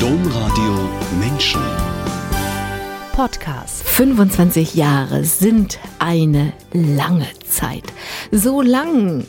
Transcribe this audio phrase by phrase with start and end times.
[0.00, 1.60] Domradio Menschen.
[3.12, 3.82] Podcast.
[3.82, 7.84] 25 Jahre sind eine lange Zeit.
[8.30, 9.24] So lang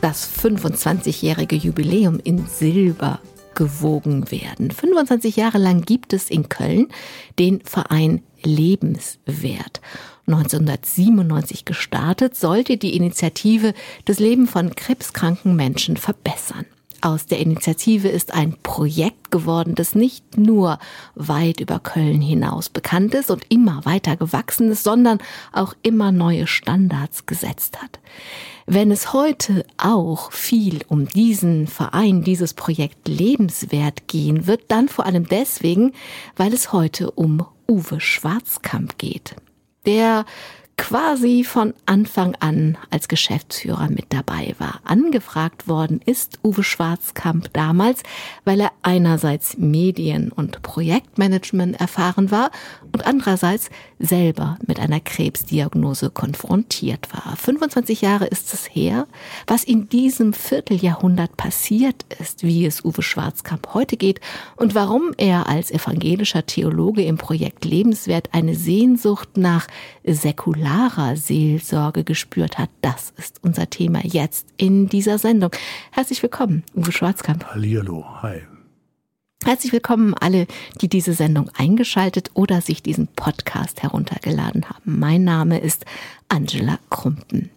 [0.00, 3.18] das 25-jährige Jubiläum in Silber
[3.54, 4.70] gewogen werden.
[4.70, 6.86] 25 Jahre lang gibt es in Köln
[7.40, 9.80] den Verein Lebenswert.
[10.28, 13.74] 1997 gestartet, sollte die Initiative
[14.04, 16.66] das Leben von krebskranken Menschen verbessern.
[17.00, 20.78] Aus der Initiative ist ein Projekt geworden, das nicht nur
[21.14, 25.18] weit über Köln hinaus bekannt ist und immer weiter gewachsen ist, sondern
[25.52, 28.00] auch immer neue Standards gesetzt hat.
[28.66, 35.06] Wenn es heute auch viel um diesen Verein, dieses Projekt lebenswert gehen wird, dann vor
[35.06, 35.92] allem deswegen,
[36.36, 39.36] weil es heute um Uwe Schwarzkamp geht.
[39.86, 40.26] Der
[40.78, 44.80] quasi von Anfang an als Geschäftsführer mit dabei war.
[44.84, 48.02] Angefragt worden ist Uwe Schwarzkamp damals,
[48.44, 52.50] weil er einerseits Medien- und Projektmanagement erfahren war
[52.92, 57.36] und andererseits selber mit einer Krebsdiagnose konfrontiert war.
[57.36, 59.06] 25 Jahre ist es her,
[59.46, 64.20] was in diesem Vierteljahrhundert passiert ist, wie es Uwe Schwarzkamp heute geht
[64.56, 69.66] und warum er als evangelischer Theologe im Projekt Lebenswert eine Sehnsucht nach
[70.04, 72.68] säkular klarer Seelsorge gespürt hat.
[72.82, 75.50] Das ist unser Thema jetzt in dieser Sendung.
[75.92, 77.46] Herzlich willkommen, Uwe Schwarzkamp.
[77.46, 78.42] Hallihallo, hi.
[79.44, 80.46] Herzlich willkommen alle,
[80.80, 84.98] die diese Sendung eingeschaltet oder sich diesen Podcast heruntergeladen haben.
[84.98, 85.86] Mein Name ist
[86.28, 87.48] Angela Krumpen.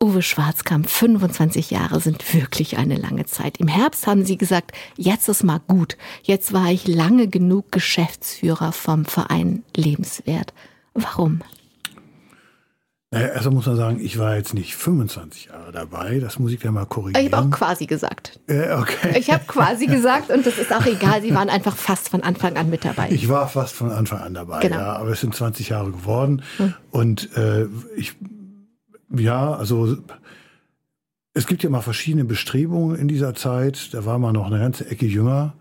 [0.00, 3.56] Uwe Schwarzkamp, 25 Jahre sind wirklich eine lange Zeit.
[3.56, 5.96] Im Herbst haben Sie gesagt, jetzt ist mal gut.
[6.22, 10.54] Jetzt war ich lange genug Geschäftsführer vom Verein Lebenswert.
[10.94, 11.40] Warum?
[13.12, 16.62] Naja, erstmal muss man sagen, ich war jetzt nicht 25 Jahre dabei, das muss ich
[16.62, 17.26] ja mal korrigieren.
[17.26, 18.38] Ich habe auch quasi gesagt.
[18.46, 19.18] Äh, okay.
[19.18, 22.56] Ich habe quasi gesagt und das ist auch egal, Sie waren einfach fast von Anfang
[22.56, 23.08] an mit dabei.
[23.10, 24.76] Ich war fast von Anfang an dabei, genau.
[24.76, 26.74] ja, aber es sind 20 Jahre geworden hm.
[26.92, 27.66] und äh,
[27.96, 28.14] ich,
[29.12, 29.96] ja, also
[31.34, 34.88] es gibt ja mal verschiedene Bestrebungen in dieser Zeit, da war man noch eine ganze
[34.88, 35.54] Ecke jünger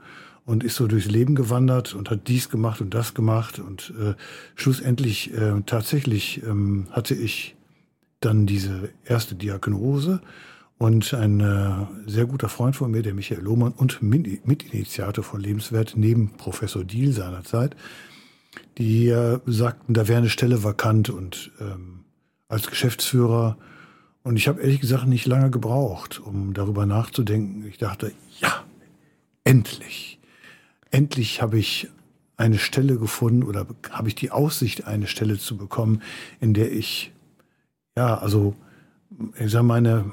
[0.49, 3.59] und ist so durchs Leben gewandert und hat dies gemacht und das gemacht.
[3.59, 4.15] Und äh,
[4.55, 7.55] schlussendlich äh, tatsächlich ähm, hatte ich
[8.19, 10.21] dann diese erste Diagnose.
[10.79, 15.93] Und ein äh, sehr guter Freund von mir, der Michael Lohmann und Mitinitiator von Lebenswert,
[15.95, 17.75] neben Professor Diel seinerzeit,
[18.79, 22.05] die äh, sagten, da wäre eine Stelle vakant und ähm,
[22.47, 23.55] als Geschäftsführer.
[24.23, 27.67] Und ich habe ehrlich gesagt nicht lange gebraucht, um darüber nachzudenken.
[27.67, 28.63] Ich dachte, ja,
[29.43, 30.18] endlich
[30.91, 31.87] endlich habe ich
[32.37, 36.01] eine Stelle gefunden oder habe ich die Aussicht, eine Stelle zu bekommen,
[36.39, 37.11] in der ich,
[37.97, 38.55] ja, also,
[39.37, 40.11] ich sage meine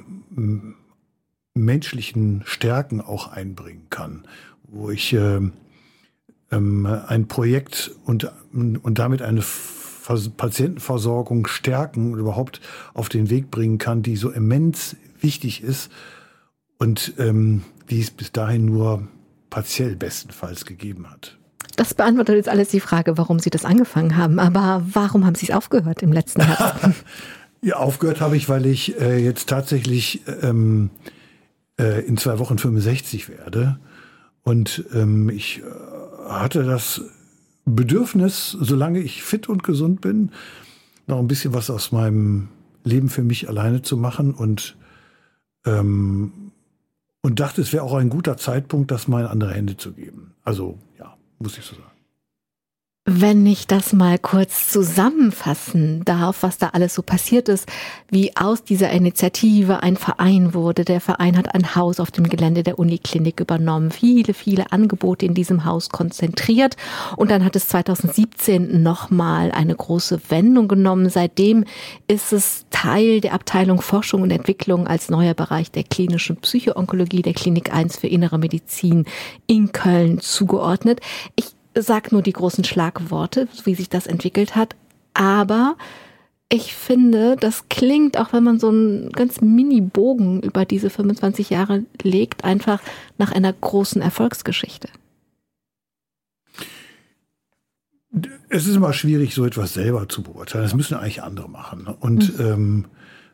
[1.55, 4.27] menschlichen Stärken auch einbringen kann,
[4.65, 5.41] wo ich äh,
[6.51, 9.43] ähm, ein Projekt und, und damit eine
[10.37, 12.61] Patientenversorgung stärken und überhaupt
[12.95, 15.91] auf den Weg bringen kann, die so immens wichtig ist
[16.79, 19.09] und ähm, die es bis dahin nur
[19.57, 21.39] partiell bestenfalls gegeben hat.
[21.77, 24.39] Das beantwortet jetzt alles die Frage, warum Sie das angefangen haben.
[24.39, 26.91] Aber warum haben Sie es aufgehört im letzten Herbst?
[27.63, 30.91] ja, aufgehört habe ich, weil ich äh, jetzt tatsächlich ähm,
[31.81, 33.79] äh, in zwei Wochen 65 werde.
[34.43, 37.01] Und ähm, ich äh, hatte das
[37.65, 40.33] Bedürfnis, solange ich fit und gesund bin,
[41.07, 42.49] noch ein bisschen was aus meinem
[42.85, 44.77] Leben für mich alleine zu machen und
[45.65, 46.46] ähm,
[47.27, 50.37] und dachte, es wäre auch ein guter Zeitpunkt, das mal in andere Hände zu geben.
[50.45, 51.96] Also ja, muss ich so sagen.
[53.09, 57.69] Wenn ich das mal kurz zusammenfassen darf, was da alles so passiert ist,
[58.11, 60.85] wie aus dieser Initiative ein Verein wurde.
[60.85, 65.35] Der Verein hat ein Haus auf dem Gelände der Uniklinik übernommen, viele, viele Angebote in
[65.35, 66.77] diesem Haus konzentriert
[67.17, 71.09] und dann hat es 2017 nochmal eine große Wendung genommen.
[71.09, 71.65] Seitdem
[72.09, 77.35] ist es Teil der Abteilung Forschung und Entwicklung als neuer Bereich der klinischen Psychoonkologie der
[77.35, 79.05] Klinik 1 für innere Medizin
[79.47, 81.01] in Köln zugeordnet.
[81.37, 84.75] Ich sag nur die großen Schlagworte, wie sich das entwickelt hat.
[85.15, 85.77] Aber
[86.49, 91.85] ich finde, das klingt, auch wenn man so einen ganz Mini-Bogen über diese 25 Jahre
[92.03, 92.81] legt, einfach
[93.19, 94.89] nach einer großen Erfolgsgeschichte.
[98.49, 100.65] Es ist immer schwierig, so etwas selber zu beurteilen.
[100.65, 101.89] Das müssen eigentlich andere machen.
[102.01, 102.45] Und mhm.
[102.45, 102.85] ähm,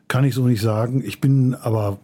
[0.07, 1.03] kann ich so nicht sagen.
[1.05, 1.99] Ich bin aber,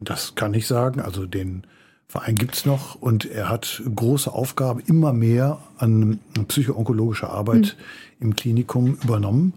[0.00, 1.64] das kann ich sagen, also den
[2.10, 7.76] Verein gibt's noch und er hat große Aufgaben, immer mehr an psychoonkologischer Arbeit
[8.18, 8.26] mhm.
[8.26, 9.52] im Klinikum übernommen.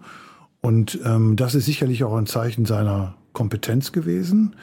[0.60, 4.56] Und ähm, das ist sicherlich auch ein Zeichen seiner Kompetenz gewesen,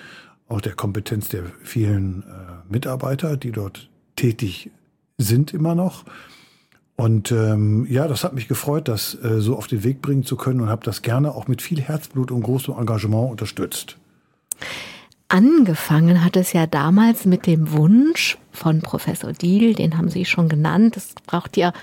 [0.49, 4.71] auch der Kompetenz der vielen äh, Mitarbeiter, die dort tätig
[5.17, 6.05] sind immer noch.
[6.95, 10.37] Und ähm, ja, das hat mich gefreut, das äh, so auf den Weg bringen zu
[10.37, 13.97] können und habe das gerne auch mit viel Herzblut und großem Engagement unterstützt.
[15.29, 20.49] Angefangen hat es ja damals mit dem Wunsch von Professor Diel, den haben Sie schon
[20.49, 20.97] genannt.
[20.97, 21.75] Es braucht ja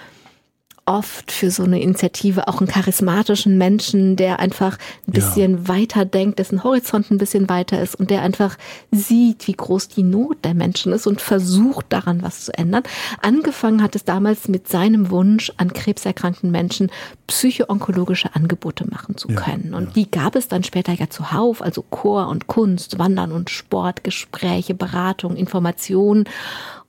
[0.85, 4.77] oft für so eine Initiative auch einen charismatischen Menschen, der einfach
[5.07, 5.67] ein bisschen ja.
[5.67, 8.55] weiter denkt, dessen Horizont ein bisschen weiter ist und der einfach
[8.91, 12.83] sieht, wie groß die Not der Menschen ist und versucht daran was zu ändern.
[13.21, 16.91] Angefangen hat es damals mit seinem Wunsch, an krebserkrankten Menschen
[17.25, 19.69] psychoonkologische Angebote machen zu können.
[19.71, 19.91] Ja, und ja.
[19.95, 24.75] die gab es dann später ja zuhauf, also Chor und Kunst, Wandern und Sport, Gespräche,
[24.75, 26.25] Beratung, Information.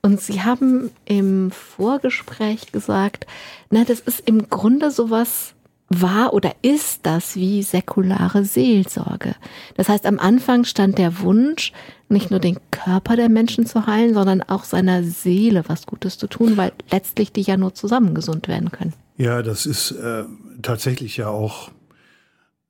[0.06, 3.26] Und Sie haben im Vorgespräch gesagt,
[3.70, 5.55] na, das ist im Grunde sowas
[5.88, 9.35] war oder ist das wie säkulare Seelsorge.
[9.75, 11.73] Das heißt, am Anfang stand der Wunsch,
[12.08, 16.29] nicht nur den Körper der Menschen zu heilen, sondern auch seiner Seele was Gutes zu
[16.29, 18.93] tun, weil letztlich die ja nur zusammen gesund werden können.
[19.17, 20.23] Ja, das ist äh,
[20.62, 21.73] tatsächlich ja auch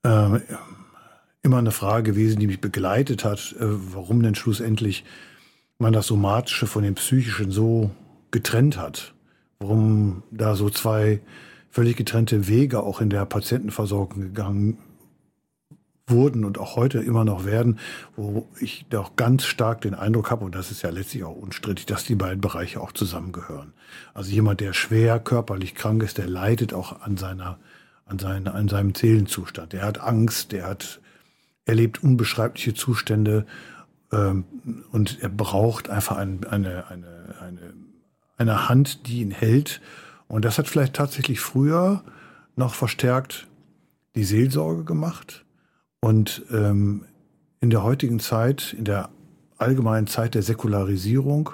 [0.04, 0.40] äh,
[1.42, 5.04] immer eine Frage gewesen, die mich begleitet hat, äh, warum denn schlussendlich
[5.78, 7.90] man das Somatische von dem Psychischen so
[8.30, 9.14] getrennt hat.
[9.58, 11.20] Warum da so zwei
[11.70, 14.78] völlig getrennte Wege auch in der Patientenversorgung gegangen
[16.06, 17.78] wurden und auch heute immer noch werden,
[18.14, 21.86] wo ich doch ganz stark den Eindruck habe, und das ist ja letztlich auch unstrittig,
[21.86, 23.72] dass die beiden Bereiche auch zusammengehören.
[24.14, 27.58] Also jemand, der schwer körperlich krank ist, der leidet auch an seiner,
[28.04, 29.72] an seiner, an seinem Seelenzustand.
[29.72, 31.00] Der hat Angst, der hat,
[31.64, 33.44] erlebt unbeschreibliche Zustände
[34.12, 34.44] ähm,
[34.92, 37.74] und er braucht einfach ein, eine, eine, eine,
[38.36, 39.80] eine Hand, die ihn hält.
[40.28, 42.02] Und das hat vielleicht tatsächlich früher
[42.56, 43.46] noch verstärkt
[44.14, 45.44] die Seelsorge gemacht.
[46.00, 47.04] Und ähm,
[47.60, 49.10] in der heutigen Zeit, in der
[49.58, 51.50] allgemeinen Zeit der Säkularisierung,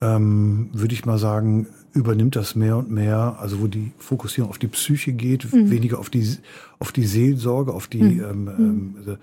[0.00, 4.58] ähm, würde ich mal sagen, übernimmt das mehr und mehr, also wo die Fokussierung auf
[4.58, 5.70] die Psyche geht, mhm.
[5.70, 6.38] weniger auf die,
[6.78, 8.24] auf die Seelsorge, auf die mhm.
[8.24, 9.16] ähm, ähm, also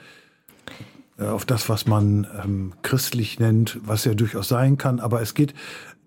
[1.30, 5.00] auf das, was man ähm, christlich nennt, was ja durchaus sein kann.
[5.00, 5.54] Aber es geht,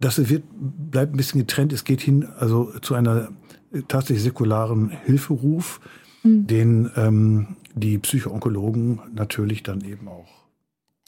[0.00, 1.72] das wird, bleibt ein bisschen getrennt.
[1.72, 3.28] Es geht hin, also zu einer
[3.72, 5.80] äh, tatsächlich säkularen Hilferuf,
[6.22, 6.46] mhm.
[6.46, 10.28] den ähm, die Psychoonkologen natürlich dann eben auch.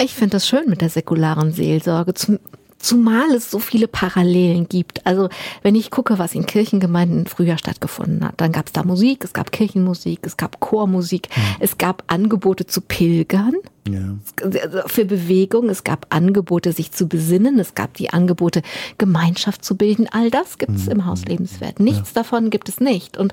[0.00, 2.14] Ich finde das schön mit der säkularen Seelsorge.
[2.14, 2.38] Zum,
[2.86, 5.04] Zumal es so viele Parallelen gibt.
[5.04, 5.28] Also
[5.62, 9.32] wenn ich gucke, was in Kirchengemeinden früher stattgefunden hat, dann gab es da Musik, es
[9.32, 11.42] gab Kirchenmusik, es gab Chormusik, mhm.
[11.58, 13.54] es gab Angebote zu pilgern.
[13.88, 14.16] Ja.
[14.40, 18.62] Also für Bewegung, es gab Angebote, sich zu besinnen, es gab die Angebote,
[18.98, 20.06] Gemeinschaft zu bilden.
[20.12, 20.92] All das gibt es mhm.
[20.92, 21.80] im Haus Lebenswert.
[21.80, 22.22] Nichts ja.
[22.22, 23.16] davon gibt es nicht.
[23.16, 23.32] Und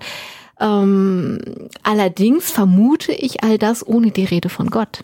[0.60, 1.38] ähm,
[1.84, 5.04] allerdings vermute ich all das ohne die Rede von Gott.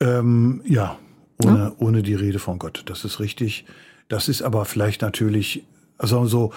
[0.00, 0.96] Ähm, ja,
[1.44, 1.72] ohne, ja?
[1.78, 2.82] ohne die Rede von Gott.
[2.86, 3.64] Das ist richtig.
[4.08, 5.64] Das ist aber vielleicht natürlich,
[5.98, 6.52] also so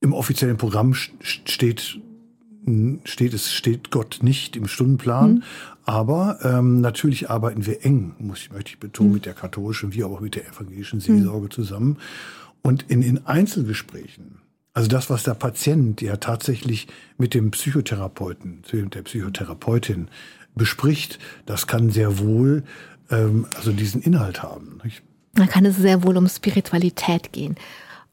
[0.00, 1.98] im offiziellen Programm steht
[3.04, 5.42] steht es steht Gott nicht im Stundenplan, mhm.
[5.84, 9.14] aber ähm, natürlich arbeiten wir eng, muss ich möchte ich betonen, mhm.
[9.16, 11.50] mit der katholischen wie auch mit der evangelischen Seelsorge mhm.
[11.50, 11.98] zusammen
[12.62, 14.38] und in in Einzelgesprächen
[14.74, 20.08] also das, was der Patient ja tatsächlich mit dem Psychotherapeuten, mit der Psychotherapeutin
[20.56, 22.64] bespricht, das kann sehr wohl
[23.10, 24.80] ähm, also diesen Inhalt haben.
[24.84, 25.02] Nicht?
[25.34, 27.56] Da kann es sehr wohl um Spiritualität gehen.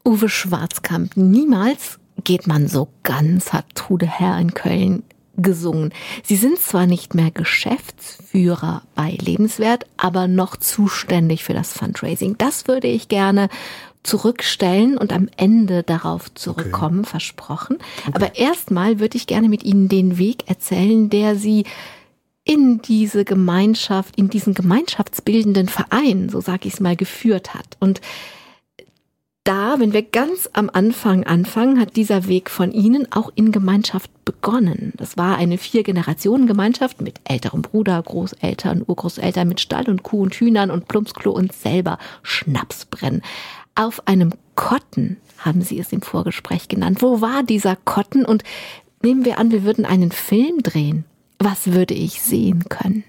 [0.04, 5.02] Uwe Schwarzkamp, niemals geht man so ganz, hat Trude Herr in Köln
[5.36, 5.92] gesungen.
[6.24, 12.36] Sie sind zwar nicht mehr Geschäftsführer bei Lebenswert, aber noch zuständig für das Fundraising.
[12.38, 13.48] Das würde ich gerne
[14.02, 17.10] zurückstellen und am Ende darauf zurückkommen, okay.
[17.10, 17.78] versprochen.
[18.06, 18.12] Okay.
[18.14, 21.64] Aber erstmal würde ich gerne mit Ihnen den Weg erzählen, der Sie
[22.44, 27.76] in diese Gemeinschaft, in diesen gemeinschaftsbildenden Verein, so sage ich es mal, geführt hat.
[27.78, 28.00] Und
[29.44, 34.10] da, wenn wir ganz am Anfang anfangen, hat dieser Weg von Ihnen auch in Gemeinschaft
[34.24, 34.92] begonnen.
[34.96, 40.70] Das war eine Vier-Generationen-Gemeinschaft mit älterem Bruder, Großeltern, Urgroßeltern, mit Stall und Kuh und Hühnern
[40.70, 43.22] und Plumpsklo und selber Schnapsbrennen.
[43.74, 47.02] Auf einem Kotten haben Sie es im Vorgespräch genannt.
[47.02, 48.24] Wo war dieser Kotten?
[48.24, 48.44] Und
[49.02, 51.04] nehmen wir an, wir würden einen Film drehen
[51.44, 53.04] was würde ich sehen können?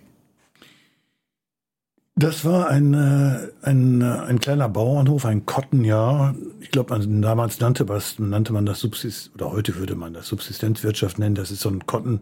[2.16, 6.36] Das war ein, äh, ein, äh, ein kleiner Bauernhof, ein Kottenjahr.
[6.62, 11.18] Ich glaube, damals nannte, was, nannte man das Subsist oder heute würde man das Subsistenzwirtschaft
[11.18, 11.34] nennen.
[11.34, 12.20] Das ist so ein Kotten,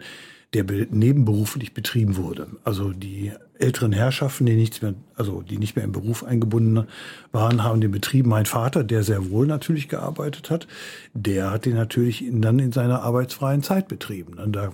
[0.53, 2.47] der nebenberuflich betrieben wurde.
[2.63, 6.87] Also die älteren Herrschaften, die nichts mehr, also die nicht mehr im Beruf eingebunden
[7.33, 8.29] waren, haben den betrieben.
[8.29, 10.67] Mein Vater, der sehr wohl natürlich gearbeitet hat,
[11.13, 14.39] der hat den natürlich dann in seiner arbeitsfreien Zeit betrieben.
[14.39, 14.71] Und da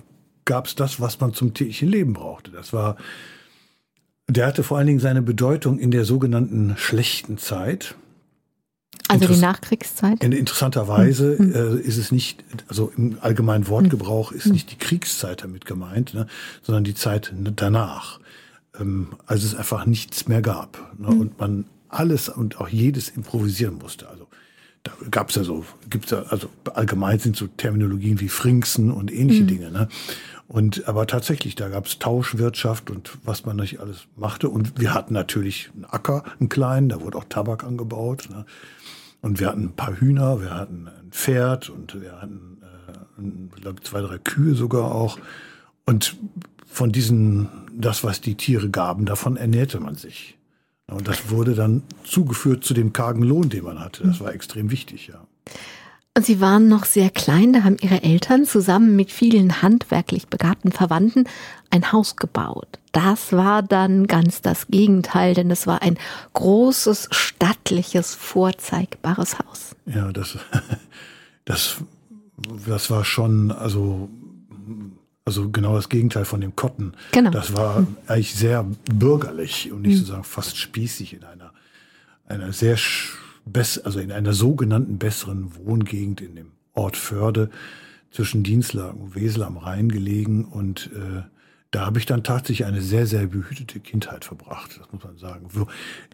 [0.48, 2.50] gab es das, was man zum täglichen Leben brauchte.
[2.50, 2.96] Das war,
[4.26, 7.94] der hatte vor allen Dingen seine Bedeutung in der sogenannten schlechten Zeit.
[9.08, 10.24] Also die Nachkriegszeit?
[10.24, 11.54] Interessanterweise mhm.
[11.54, 16.26] äh, ist es nicht, also im allgemeinen Wortgebrauch ist nicht die Kriegszeit damit gemeint, ne,
[16.62, 18.18] sondern die Zeit danach,
[18.80, 21.20] ähm, als es einfach nichts mehr gab ne, mhm.
[21.20, 24.08] und man alles und auch jedes improvisieren musste.
[24.08, 24.26] Also
[24.82, 29.12] da gab es ja so, gibt's ja, also allgemein sind so Terminologien wie Frinksen und
[29.12, 29.48] ähnliche mhm.
[29.48, 29.70] Dinge.
[29.70, 29.88] Ne?
[30.48, 34.48] Und aber tatsächlich, da gab es Tauschwirtschaft und was man nicht alles machte.
[34.48, 38.28] Und wir hatten natürlich einen Acker, einen kleinen, da wurde auch Tabak angebaut.
[38.30, 38.46] Ne?
[39.20, 42.62] Und wir hatten ein paar Hühner, wir hatten ein Pferd und wir hatten,
[43.18, 45.18] äh, glaube zwei, drei Kühe sogar auch.
[45.84, 46.16] Und
[46.66, 50.38] von diesen, das, was die Tiere gaben, davon ernährte man sich.
[50.86, 54.04] Und das wurde dann zugeführt zu dem kargen Lohn, den man hatte.
[54.04, 55.26] Das war extrem wichtig, ja.
[56.16, 60.72] Und Sie waren noch sehr klein, da haben Ihre Eltern zusammen mit vielen handwerklich begabten
[60.72, 61.28] Verwandten
[61.70, 62.78] ein Haus gebaut.
[62.92, 65.98] Das war dann ganz das Gegenteil, denn es war ein
[66.32, 69.76] großes, stattliches, vorzeigbares Haus.
[69.86, 70.38] Ja, das,
[71.44, 71.76] das,
[72.66, 74.08] das war schon, also,
[75.24, 76.94] also genau das Gegenteil von dem Kotten.
[77.12, 77.30] Genau.
[77.30, 79.98] Das war eigentlich sehr bürgerlich und nicht mhm.
[79.98, 81.52] sozusagen fast spießig in einer,
[82.26, 82.76] einer sehr
[83.84, 87.50] also in einer sogenannten besseren Wohngegend in dem Ort Förde
[88.10, 91.22] zwischen Dienstlagen und Wesel am Rhein gelegen und äh,
[91.70, 95.48] da habe ich dann tatsächlich eine sehr, sehr behütete Kindheit verbracht, das muss man sagen.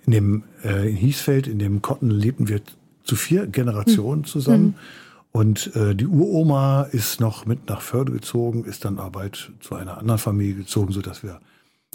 [0.05, 2.61] In dem äh, in Hiesfeld, in dem Kotten lebten wir
[3.05, 4.29] zu vier Generationen hm.
[4.29, 4.65] zusammen.
[4.65, 4.75] Mhm.
[5.31, 9.99] Und äh, die Uroma ist noch mit nach Förde gezogen, ist dann Arbeit zu einer
[9.99, 11.41] anderen Familie gezogen, so dass wir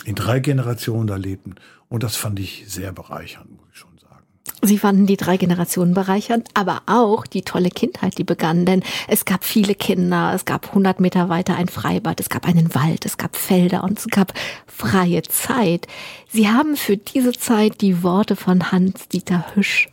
[0.06, 1.56] in drei Generationen da lebten.
[1.88, 3.89] Und das fand ich sehr bereichernd, muss ich schon
[4.62, 9.24] Sie fanden die drei Generationen bereichernd, aber auch die tolle Kindheit, die begann, denn es
[9.24, 13.18] gab viele Kinder, es gab 100 Meter weiter ein Freibad, es gab einen Wald, es
[13.18, 14.34] gab Felder und es gab
[14.68, 15.88] freie Zeit.
[16.28, 19.88] Sie haben für diese Zeit die Worte von Hans-Dieter Hüsch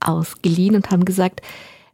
[0.00, 1.40] ausgeliehen und haben gesagt,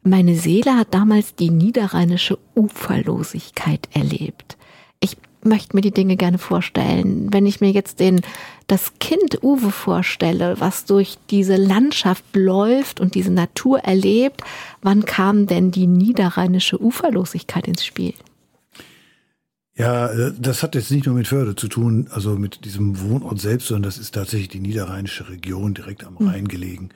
[0.03, 4.57] meine Seele hat damals die niederrheinische Uferlosigkeit erlebt.
[5.01, 7.33] Ich möchte mir die Dinge gerne vorstellen.
[7.33, 8.21] Wenn ich mir jetzt den,
[8.67, 14.43] das Kind Uwe vorstelle, was durch diese Landschaft läuft und diese Natur erlebt,
[14.83, 18.15] wann kam denn die niederrheinische Uferlosigkeit ins Spiel?
[19.77, 23.67] Ja, das hat jetzt nicht nur mit Förde zu tun, also mit diesem Wohnort selbst,
[23.67, 26.29] sondern das ist tatsächlich die niederrheinische Region direkt am hm.
[26.29, 26.91] Rhein gelegen.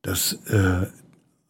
[0.00, 0.86] Das äh,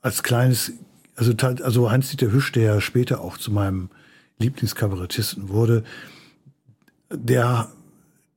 [0.01, 0.73] als kleines,
[1.15, 3.91] also, also Hans-Dieter Hüsch, der ja später auch zu meinem
[4.39, 5.85] Lieblingskabarettisten wurde,
[7.11, 7.69] der,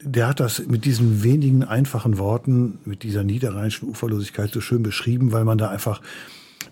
[0.01, 5.31] der hat das mit diesen wenigen einfachen Worten, mit dieser niederrheinischen Uferlosigkeit so schön beschrieben,
[5.31, 6.01] weil man da einfach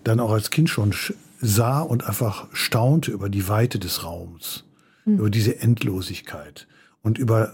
[0.04, 0.94] dann auch als Kind schon
[1.40, 4.64] sah und einfach staunte über die Weite des Raums,
[5.04, 5.18] mhm.
[5.18, 6.66] über diese Endlosigkeit
[7.02, 7.52] und über,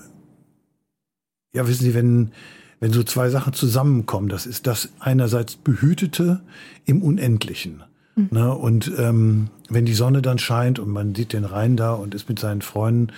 [1.52, 2.32] ja, wissen Sie, wenn,
[2.80, 6.42] wenn so zwei Sachen zusammenkommen, das ist das einerseits Behütete
[6.84, 7.82] im Unendlichen.
[8.16, 8.28] Mhm.
[8.30, 8.54] Ne?
[8.54, 12.28] Und ähm, wenn die Sonne dann scheint und man sieht den Rhein da und ist
[12.28, 13.12] mit seinen Freunden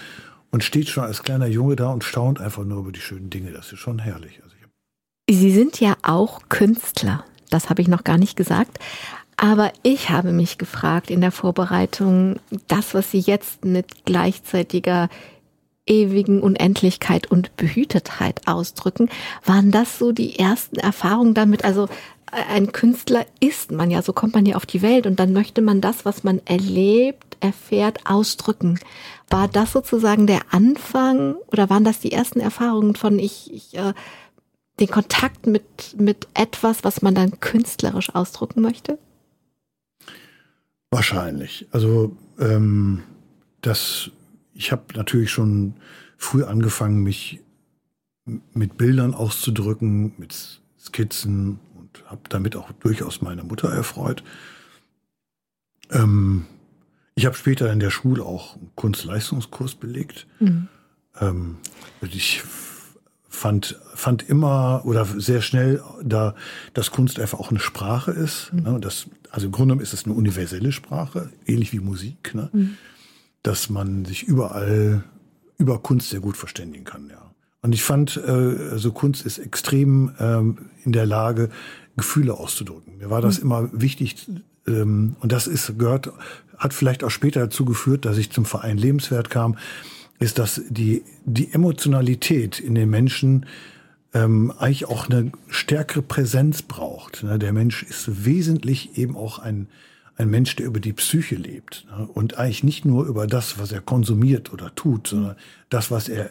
[0.57, 3.53] und steht schon als kleiner Junge da und staunt einfach nur über die schönen Dinge.
[3.53, 4.41] Das ist schon herrlich.
[4.43, 4.57] Also
[5.29, 7.25] Sie sind ja auch Künstler.
[7.51, 8.79] Das habe ich noch gar nicht gesagt.
[9.37, 15.11] Aber ich habe mich gefragt in der Vorbereitung, das, was Sie jetzt mit gleichzeitiger
[15.85, 19.11] ewigen Unendlichkeit und Behütetheit ausdrücken,
[19.45, 21.67] waren das so die ersten Erfahrungen damit?
[21.67, 21.87] Also
[22.33, 25.61] ein Künstler ist man ja, so kommt man ja auf die Welt und dann möchte
[25.61, 28.81] man das, was man erlebt, erfährt, ausdrücken.
[29.29, 33.93] War das sozusagen der Anfang oder waren das die ersten Erfahrungen von ich, ich äh,
[34.79, 38.99] den Kontakt mit, mit etwas, was man dann künstlerisch ausdrucken möchte?
[40.91, 41.67] Wahrscheinlich.
[41.73, 43.03] Also ähm,
[43.63, 44.11] das,
[44.55, 45.75] ich habe natürlich schon
[46.17, 47.41] früh angefangen, mich
[48.55, 54.23] mit Bildern auszudrücken, mit Skizzen und habe damit auch durchaus meine Mutter erfreut.
[55.91, 56.47] Ähm,
[57.17, 60.27] ich habe später in der Schule auch einen Kunstleistungskurs belegt.
[60.39, 60.69] Mhm.
[61.19, 61.57] Ähm,
[62.03, 62.43] ich
[63.29, 66.35] fand, fand immer oder sehr schnell, da
[66.75, 68.53] dass Kunst einfach auch eine Sprache ist.
[68.53, 68.63] Mhm.
[68.63, 72.51] Ne, das, also im Grunde genommen ist es eine universelle Sprache, ähnlich wie Musik, ne,
[72.53, 72.77] mhm.
[73.43, 75.03] dass man sich überall
[75.57, 77.09] über Kunst sehr gut verständigen kann.
[77.09, 77.31] Ja.
[77.63, 81.49] Und ich fand, äh, also Kunst ist extrem ähm, in der Lage,
[81.97, 82.99] Gefühle auszudrücken.
[82.99, 83.45] Mir war das mhm.
[83.45, 84.29] immer wichtig,
[84.67, 86.13] ähm, und das ist gehört
[86.59, 89.57] hat vielleicht auch später dazu geführt, dass ich zum Verein Lebenswert kam,
[90.19, 93.47] ist, dass die, die Emotionalität in den Menschen
[94.15, 97.23] ähm, eigentlich auch eine stärkere Präsenz braucht.
[97.23, 97.39] Ne?
[97.39, 99.69] Der Mensch ist wesentlich eben auch ein,
[100.17, 102.07] ein Mensch, der über die Psyche lebt ne?
[102.07, 105.37] und eigentlich nicht nur über das, was er konsumiert oder tut, sondern
[105.69, 106.31] das, was er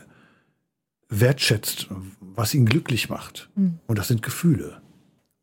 [1.10, 1.88] wertschätzt,
[2.20, 3.50] was ihn glücklich macht.
[3.56, 3.78] Mhm.
[3.86, 4.82] Und das sind Gefühle.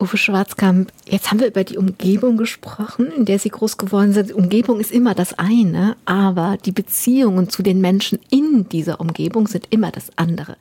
[0.02, 4.32] Uwe Schwarzkamp, jetzt haben wir über die Umgebung gesprochen, in der Sie groß geworden sind.
[4.32, 9.68] Umgebung ist immer das eine, aber die Beziehungen zu den Menschen in dieser Umgebung sind
[9.70, 10.56] immer das andere.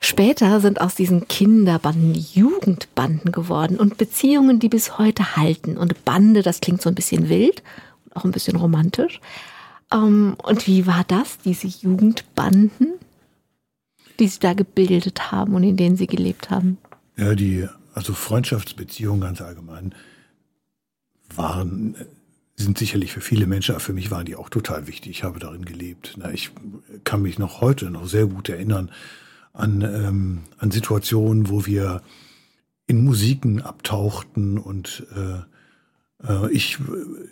[0.00, 5.76] Später sind aus diesen Kinderbanden Jugendbanden geworden und Beziehungen, die bis heute halten.
[5.76, 7.62] Und Bande, das klingt so ein bisschen wild
[8.06, 9.20] und auch ein bisschen romantisch.
[9.92, 12.94] Ähm, und wie war das, diese Jugendbanden,
[14.18, 16.78] die Sie da gebildet haben und in denen Sie gelebt haben?
[17.18, 19.94] Ja, die, also Freundschaftsbeziehungen ganz allgemein
[21.34, 21.96] waren,
[22.56, 25.10] sind sicherlich für viele Menschen, aber für mich waren die auch total wichtig.
[25.10, 26.18] Ich habe darin gelebt.
[26.32, 26.50] Ich
[27.04, 28.90] kann mich noch heute noch sehr gut erinnern,
[29.52, 32.02] an, ähm, an Situationen, wo wir
[32.86, 36.78] in Musiken abtauchten und äh, äh, ich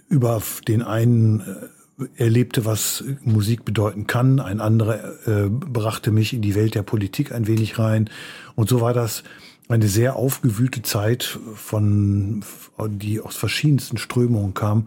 [0.08, 6.42] über den einen äh, erlebte, was Musik bedeuten kann, ein anderer äh, brachte mich in
[6.42, 8.08] die Welt der Politik ein wenig rein
[8.54, 9.22] und so war das
[9.70, 12.44] eine sehr aufgewühlte Zeit von,
[12.88, 14.86] die aus verschiedensten Strömungen kam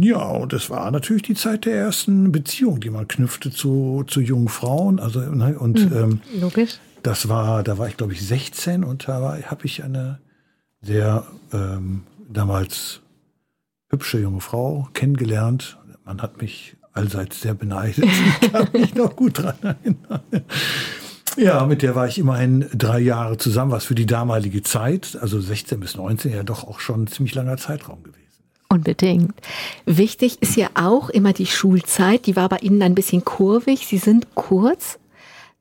[0.00, 4.20] ja, und es war natürlich die Zeit der ersten Beziehung, die man knüpfte zu, zu
[4.20, 4.98] jungen Frauen.
[4.98, 6.78] Also, ne, und mhm, ähm, logisch.
[7.04, 10.20] Das war, da war ich glaube ich 16 und da habe ich eine
[10.80, 13.00] sehr ähm, damals
[13.88, 15.78] hübsche junge Frau kennengelernt.
[16.04, 18.04] Man hat mich allseits sehr beneidet.
[18.04, 20.22] Ich kann mich noch gut dran erinnern.
[21.36, 25.40] Ja, mit der war ich immerhin drei Jahre zusammen, was für die damalige Zeit, also
[25.40, 28.18] 16 bis 19, ja doch auch schon ein ziemlich langer Zeitraum gewesen.
[28.68, 29.34] Unbedingt.
[29.84, 32.24] Wichtig ist ja auch immer die Schulzeit.
[32.24, 33.86] Die war bei Ihnen ein bisschen kurvig.
[33.86, 34.98] Sie sind kurz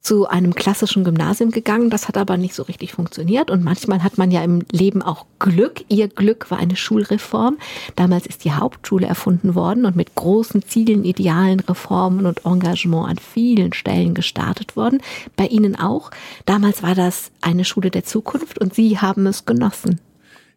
[0.01, 1.91] zu einem klassischen Gymnasium gegangen.
[1.91, 3.51] Das hat aber nicht so richtig funktioniert.
[3.51, 5.83] Und manchmal hat man ja im Leben auch Glück.
[5.89, 7.57] Ihr Glück war eine Schulreform.
[7.95, 13.17] Damals ist die Hauptschule erfunden worden und mit großen Zielen, idealen Reformen und Engagement an
[13.17, 15.01] vielen Stellen gestartet worden.
[15.35, 16.09] Bei Ihnen auch.
[16.45, 19.99] Damals war das eine Schule der Zukunft und Sie haben es genossen.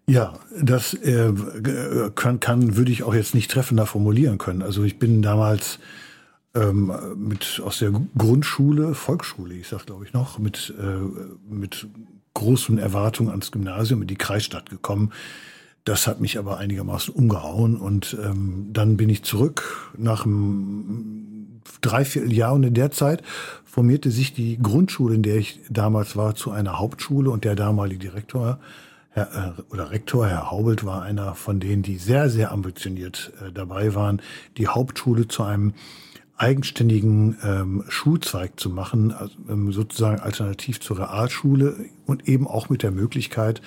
[0.07, 1.33] Ja, das äh,
[2.15, 4.63] kann, kann, würde ich auch jetzt nicht treffender formulieren können.
[4.63, 5.79] Also ich bin damals
[6.55, 10.99] ähm, mit aus der Grundschule, Volksschule, ich sag glaube ich noch, mit äh,
[11.49, 11.89] mit
[12.35, 15.13] großen Erwartungen ans Gymnasium in die Kreisstadt gekommen.
[15.85, 22.55] Das hat mich aber einigermaßen umgehauen und ähm, dann bin ich zurück nach einem Dreivierteljahr
[22.55, 23.23] und in der Zeit
[23.65, 28.01] formierte sich die Grundschule, in der ich damals war, zu einer Hauptschule und der damalige
[28.01, 28.59] Direktor
[29.11, 33.53] Herr, äh, oder Rektor, Herr Haubelt, war einer von denen, die sehr, sehr ambitioniert äh,
[33.53, 34.23] dabei waren,
[34.57, 35.75] die Hauptschule zu einem
[36.37, 42.83] eigenständigen ähm, Schulzweig zu machen, also, ähm, sozusagen alternativ zur Realschule und eben auch mit
[42.83, 43.63] der Möglichkeit,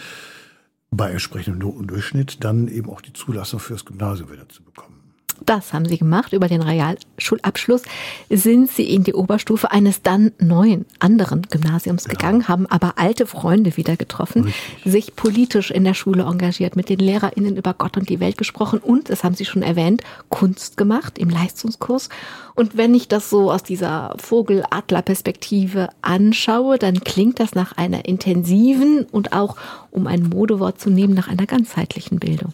[0.92, 4.97] bei entsprechendem Notendurchschnitt dann eben auch die Zulassung fürs Gymnasium wieder zu bekommen.
[5.46, 6.34] Das haben sie gemacht.
[6.34, 7.84] Über den Realschulabschluss
[8.30, 12.12] sind sie in die Oberstufe eines dann neuen anderen Gymnasiums ja.
[12.12, 14.92] gegangen, haben aber alte Freunde wieder getroffen, Richtig.
[14.92, 18.80] sich politisch in der Schule engagiert, mit den LehrerInnen über Gott und die Welt gesprochen
[18.80, 22.10] und, das haben Sie schon erwähnt, Kunst gemacht im Leistungskurs.
[22.56, 29.06] Und wenn ich das so aus dieser Vogel-Adler-Perspektive anschaue, dann klingt das nach einer intensiven
[29.12, 29.56] und auch,
[29.92, 32.54] um ein Modewort zu nehmen, nach einer ganzheitlichen Bildung.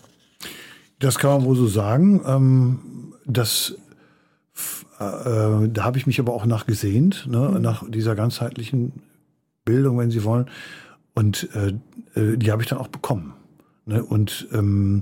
[1.04, 2.22] Das kann man wohl so sagen.
[2.26, 2.80] Ähm,
[3.26, 3.76] das,
[5.00, 7.62] äh, da habe ich mich aber auch nachgesehnt, ne, mhm.
[7.62, 8.94] nach dieser ganzheitlichen
[9.66, 10.50] Bildung, wenn Sie wollen.
[11.14, 11.74] Und äh,
[12.18, 13.34] äh, die habe ich dann auch bekommen.
[13.86, 14.02] Ne?
[14.02, 15.02] Und ähm,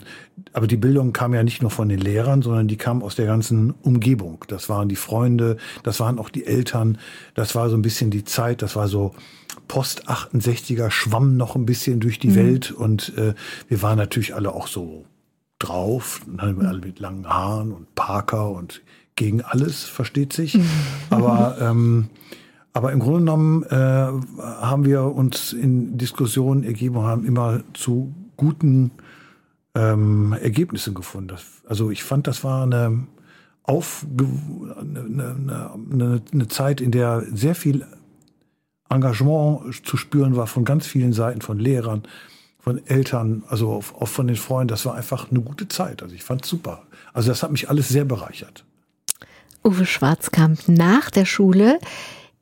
[0.53, 3.27] aber die Bildung kam ja nicht nur von den Lehrern, sondern die kam aus der
[3.27, 4.43] ganzen Umgebung.
[4.47, 6.97] Das waren die Freunde, das waren auch die Eltern,
[7.35, 9.13] das war so ein bisschen die Zeit, das war so
[9.67, 12.35] Post 68er schwamm noch ein bisschen durch die mhm.
[12.35, 13.35] Welt und äh,
[13.67, 15.05] wir waren natürlich alle auch so
[15.67, 18.81] drauf, alle mit langen Haaren und Parker und
[19.15, 20.57] gegen alles, versteht sich.
[21.09, 22.09] aber, ähm,
[22.73, 28.13] aber im Grunde genommen äh, haben wir uns in Diskussionen ergeben und haben immer zu
[28.37, 28.91] guten
[29.75, 31.29] ähm, Ergebnissen gefunden.
[31.29, 33.07] Das, also ich fand, das war eine,
[33.63, 34.27] Aufge
[34.79, 37.85] eine, eine, eine Zeit, in der sehr viel
[38.89, 42.03] Engagement zu spüren war von ganz vielen Seiten, von Lehrern,
[42.61, 44.69] von Eltern, also auch von den Freunden.
[44.69, 46.03] Das war einfach eine gute Zeit.
[46.03, 46.83] Also ich fand super.
[47.13, 48.63] Also das hat mich alles sehr bereichert.
[49.63, 51.79] Uwe Schwarzkamp, nach der Schule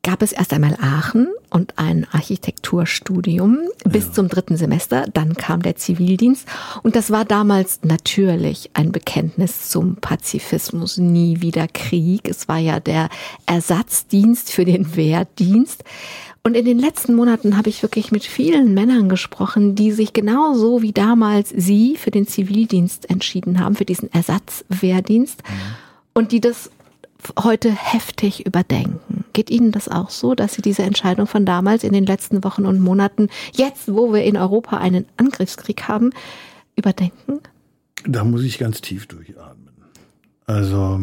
[0.04, 4.12] gab es erst einmal Aachen und ein Architekturstudium bis ja.
[4.14, 5.06] zum dritten Semester.
[5.14, 6.48] Dann kam der Zivildienst.
[6.84, 10.98] Und das war damals natürlich ein Bekenntnis zum Pazifismus.
[10.98, 12.30] Nie wieder Krieg.
[12.30, 13.10] Es war ja der
[13.46, 15.84] Ersatzdienst für den Wehrdienst.
[16.44, 20.82] Und in den letzten Monaten habe ich wirklich mit vielen Männern gesprochen, die sich genauso
[20.82, 25.44] wie damals sie für den Zivildienst entschieden haben, für diesen Ersatzwehrdienst.
[25.44, 25.56] Mhm.
[26.14, 26.72] Und die das
[27.38, 29.26] heute heftig überdenken.
[29.34, 32.66] Geht Ihnen das auch so, dass Sie diese Entscheidung von damals in den letzten Wochen
[32.66, 36.12] und Monaten, jetzt wo wir in Europa einen Angriffskrieg haben,
[36.76, 37.40] überdenken?
[38.06, 39.74] Da muss ich ganz tief durchatmen.
[40.46, 41.02] Also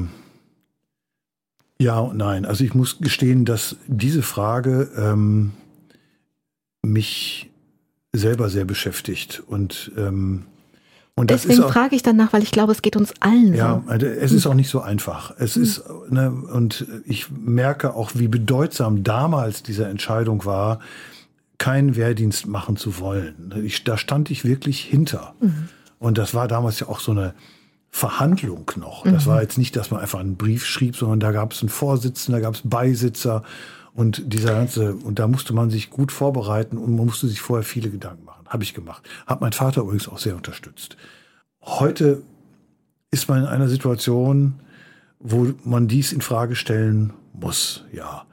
[1.78, 2.44] ja und nein.
[2.44, 5.52] Also ich muss gestehen, dass diese Frage ähm,
[6.82, 7.50] mich
[8.12, 10.44] selber sehr beschäftigt und ähm,
[11.18, 13.90] und Deswegen auch, frage ich danach, weil ich glaube, es geht uns allen ja, so.
[13.90, 15.32] Ja, es ist auch nicht so einfach.
[15.38, 15.62] Es mhm.
[15.62, 20.80] ist, ne, und ich merke auch, wie bedeutsam damals diese Entscheidung war,
[21.56, 23.54] keinen Wehrdienst machen zu wollen.
[23.64, 25.34] Ich, da stand ich wirklich hinter.
[25.40, 25.70] Mhm.
[25.98, 27.32] Und das war damals ja auch so eine
[27.90, 29.04] Verhandlung noch.
[29.04, 29.30] Das mhm.
[29.30, 32.40] war jetzt nicht, dass man einfach einen Brief schrieb, sondern da gab es einen Vorsitzenden,
[32.40, 33.42] da gab es Beisitzer
[33.94, 37.64] und dieser ganze, und da musste man sich gut vorbereiten und man musste sich vorher
[37.64, 38.44] viele Gedanken machen.
[38.46, 39.08] Habe ich gemacht.
[39.26, 40.96] Hat mein Vater übrigens auch sehr unterstützt.
[41.62, 42.22] Heute
[43.10, 44.60] ist man in einer Situation,
[45.18, 48.26] wo man dies in Frage stellen muss, ja.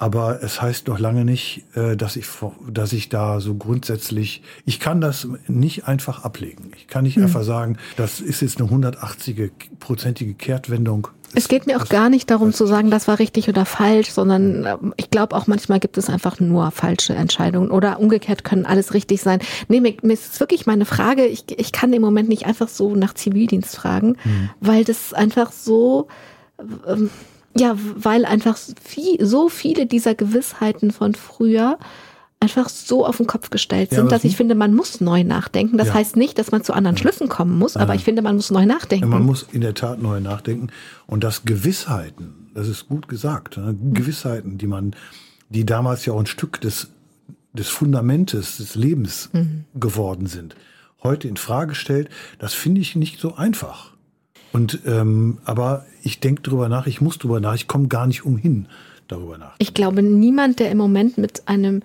[0.00, 2.24] Aber es heißt noch lange nicht, äh, dass ich,
[2.66, 6.72] dass ich da so grundsätzlich, ich kann das nicht einfach ablegen.
[6.74, 7.24] Ich kann nicht hm.
[7.24, 11.08] einfach sagen, das ist jetzt eine 180-prozentige Kehrtwendung.
[11.34, 14.64] Es geht mir auch gar nicht darum zu sagen, das war richtig oder falsch, sondern
[14.64, 18.94] ähm, ich glaube auch manchmal gibt es einfach nur falsche Entscheidungen oder umgekehrt können alles
[18.94, 19.40] richtig sein.
[19.68, 22.96] Nee, mir, mir ist wirklich meine Frage, ich, ich kann im Moment nicht einfach so
[22.96, 24.48] nach Zivildienst fragen, hm.
[24.60, 26.08] weil das einfach so,
[26.88, 27.10] ähm,
[27.56, 31.78] ja, weil einfach viel, so viele dieser Gewissheiten von früher
[32.40, 35.76] einfach so auf den Kopf gestellt sind, ja, dass ich finde, man muss neu nachdenken.
[35.76, 35.94] Das ja.
[35.94, 37.02] heißt nicht, dass man zu anderen ja.
[37.02, 39.08] Schlüssen kommen muss, aber ich finde, man muss neu nachdenken.
[39.08, 40.68] man muss in der Tat neu nachdenken.
[41.06, 43.76] Und das Gewissheiten, das ist gut gesagt, ne?
[43.92, 44.96] Gewissheiten, die man,
[45.50, 46.88] die damals ja auch ein Stück des,
[47.52, 49.66] des Fundamentes des Lebens mhm.
[49.74, 50.56] geworden sind,
[51.02, 52.08] heute in Frage stellt,
[52.38, 53.92] das finde ich nicht so einfach.
[54.52, 58.24] Und ähm, aber ich denke drüber nach, ich muss drüber nach, ich komme gar nicht
[58.24, 58.66] umhin,
[59.08, 59.54] darüber nach.
[59.58, 61.82] Ich glaube, niemand, der im Moment mit einem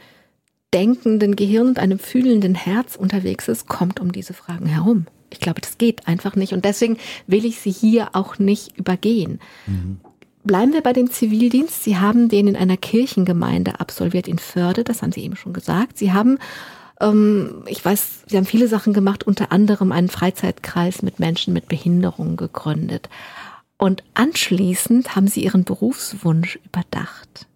[0.73, 5.05] denkenden Gehirn und einem fühlenden Herz unterwegs ist, kommt um diese Fragen herum.
[5.29, 6.53] Ich glaube, das geht einfach nicht.
[6.53, 6.97] Und deswegen
[7.27, 9.39] will ich sie hier auch nicht übergehen.
[9.67, 9.99] Mhm.
[10.43, 11.83] Bleiben wir bei dem Zivildienst.
[11.83, 15.97] Sie haben den in einer Kirchengemeinde absolviert in Förde, das haben Sie eben schon gesagt.
[15.97, 16.37] Sie haben
[17.67, 22.37] ich weiß, Sie haben viele Sachen gemacht, unter anderem einen Freizeitkreis mit Menschen mit Behinderung
[22.37, 23.09] gegründet.
[23.77, 27.47] Und anschließend haben Sie Ihren Berufswunsch überdacht.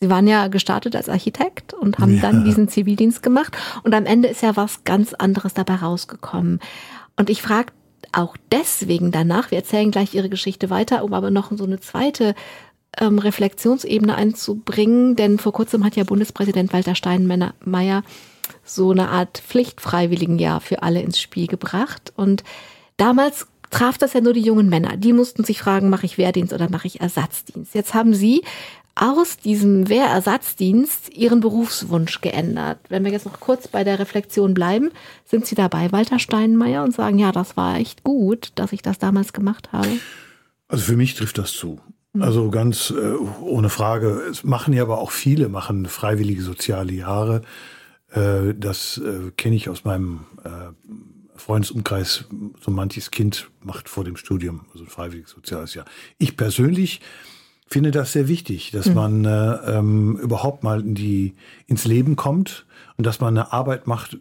[0.00, 2.22] Sie waren ja gestartet als Architekt und haben ja.
[2.22, 3.56] dann diesen Zivildienst gemacht.
[3.84, 6.58] Und am Ende ist ja was ganz anderes dabei rausgekommen.
[7.16, 7.72] Und ich frage
[8.10, 12.34] auch deswegen danach, wir erzählen gleich Ihre Geschichte weiter, um aber noch so eine zweite
[12.98, 15.14] ähm, Reflexionsebene einzubringen.
[15.14, 18.02] Denn vor kurzem hat ja Bundespräsident Walter Steinmeier
[18.64, 22.12] so eine Art Pflichtfreiwilligenjahr für alle ins Spiel gebracht.
[22.16, 22.44] Und
[22.96, 24.96] damals traf das ja nur die jungen Männer.
[24.96, 27.74] Die mussten sich fragen, mache ich Wehrdienst oder mache ich Ersatzdienst?
[27.74, 28.42] Jetzt haben sie
[28.94, 32.78] aus diesem Wehrersatzdienst ihren Berufswunsch geändert.
[32.88, 34.90] Wenn wir jetzt noch kurz bei der Reflexion bleiben,
[35.24, 38.98] sind Sie dabei, Walter Steinmeier, und sagen, ja, das war echt gut, dass ich das
[38.98, 39.88] damals gemacht habe?
[40.68, 41.80] Also für mich trifft das zu.
[42.20, 44.22] Also ganz äh, ohne Frage.
[44.30, 47.40] Es machen ja aber auch viele, machen freiwillige soziale Jahre.
[48.12, 50.48] Äh, das äh, kenne ich aus meinem äh,
[51.36, 52.24] Freundesumkreis.
[52.60, 55.86] So manches Kind macht vor dem Studium so ein freiwilliges soziales Jahr.
[56.18, 57.00] Ich persönlich
[57.66, 58.94] finde das sehr wichtig, dass mhm.
[58.94, 61.34] man äh, ähm, überhaupt mal in die,
[61.66, 64.18] ins Leben kommt und dass man eine Arbeit macht,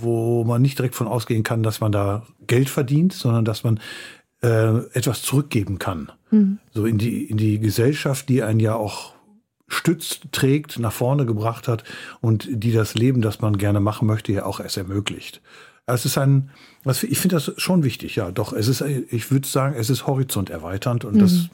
[0.00, 3.80] wo man nicht direkt von ausgehen kann, dass man da Geld verdient, sondern dass man
[4.42, 6.12] äh, etwas zurückgeben kann.
[6.30, 6.58] Mhm.
[6.72, 9.14] So in die, in die Gesellschaft, die einen ja auch
[9.68, 11.84] stützt, trägt, nach vorne gebracht hat
[12.20, 15.40] und die das Leben, das man gerne machen möchte, ja auch erst ermöglicht.
[15.86, 16.50] Es ist ein,
[16.84, 18.52] was ich finde das schon wichtig, ja, doch.
[18.52, 21.20] Es ist, ich würde sagen, es ist horizonterweiternd und mhm.
[21.20, 21.48] das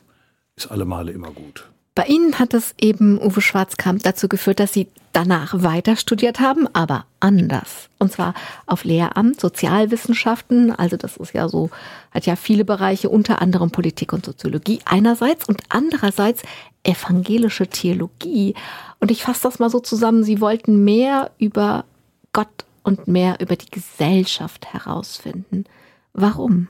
[0.57, 1.69] ist alle Male immer gut.
[1.95, 6.67] Bei Ihnen hat es eben Uwe Schwarzkamp dazu geführt, dass Sie danach weiter studiert haben,
[6.73, 7.89] aber anders.
[8.01, 8.35] Und zwar
[8.67, 11.71] auf Lehramt, Sozialwissenschaften, also das ist ja so,
[12.11, 16.43] hat ja viele Bereiche, unter anderem Politik und Soziologie einerseits und andererseits
[16.83, 18.55] evangelische Theologie.
[18.99, 21.85] Und ich fasse das mal so zusammen, Sie wollten mehr über
[22.33, 25.65] Gott und mehr über die Gesellschaft herausfinden.
[26.13, 26.67] Warum?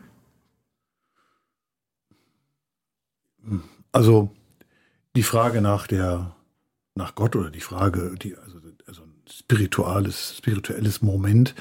[3.90, 4.30] Also
[5.16, 6.34] die Frage nach der,
[6.94, 11.54] nach Gott oder die Frage, die, also, also ein spirituelles, spirituelles Moment,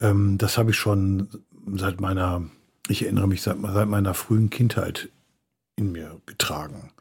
[0.00, 1.28] ähm, das habe ich schon
[1.74, 2.48] seit meiner,
[2.88, 5.08] ich erinnere mich seit, seit meiner frühen Kindheit
[5.76, 6.92] in mir getragen.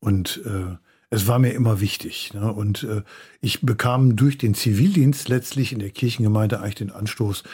[0.00, 0.76] Und äh,
[1.10, 2.32] es war mir immer wichtig.
[2.34, 2.52] Ne?
[2.52, 3.02] Und äh,
[3.40, 7.44] ich bekam durch den Zivildienst letztlich in der Kirchengemeinde eigentlich den Anstoß,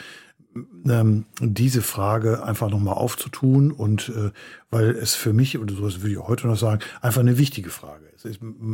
[0.85, 4.31] ähm, diese Frage einfach nochmal aufzutun und äh,
[4.69, 8.05] weil es für mich, oder so würde ich heute noch sagen, einfach eine wichtige Frage
[8.15, 8.27] ist.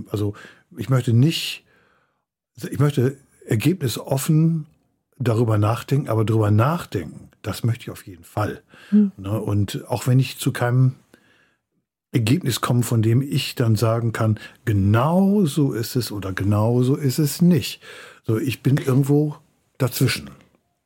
[0.10, 0.34] Also
[0.78, 1.66] ich möchte nicht,
[2.56, 4.66] ich möchte ergebnisoffen
[5.20, 8.62] darüber nachdenken, aber darüber nachdenken, das möchte ich auf jeden Fall.
[8.90, 9.12] Hm.
[9.18, 9.40] Ne?
[9.40, 10.96] Und auch wenn ich zu keinem
[12.12, 16.96] Ergebnis komme, von dem ich dann sagen kann, genau so ist es oder genau so
[16.96, 17.82] ist es nicht.
[18.26, 19.36] So, ich bin irgendwo
[19.78, 20.30] dazwischen.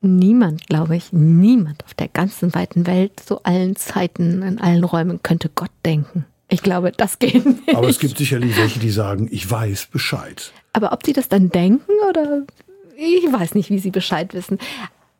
[0.02, 5.22] Niemand, glaube ich, niemand auf der ganzen weiten Welt, zu allen Zeiten, in allen Räumen
[5.22, 6.26] könnte Gott denken.
[6.48, 7.74] Ich glaube, das geht nicht.
[7.74, 10.52] Aber es gibt sicherlich welche, die sagen, ich weiß Bescheid.
[10.72, 12.42] Aber ob sie das dann denken oder
[12.96, 14.58] ich weiß nicht, wie sie Bescheid wissen.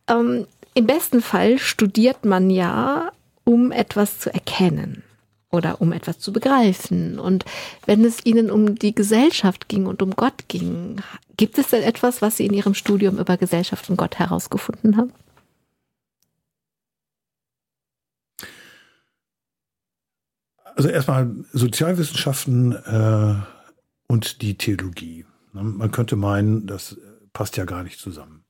[0.08, 3.12] Ähm, Im besten Fall studiert man ja,
[3.44, 5.04] um etwas zu erkennen
[5.52, 7.18] oder um etwas zu begreifen.
[7.18, 7.44] Und
[7.86, 11.00] wenn es Ihnen um die Gesellschaft ging und um Gott ging,
[11.36, 15.12] gibt es denn etwas, was Sie in Ihrem Studium über Gesellschaft und Gott herausgefunden haben?
[20.74, 23.34] Also erstmal Sozialwissenschaften äh,
[24.08, 25.26] und die Theologie.
[25.52, 26.96] Man könnte meinen, das
[27.34, 28.41] passt ja gar nicht zusammen.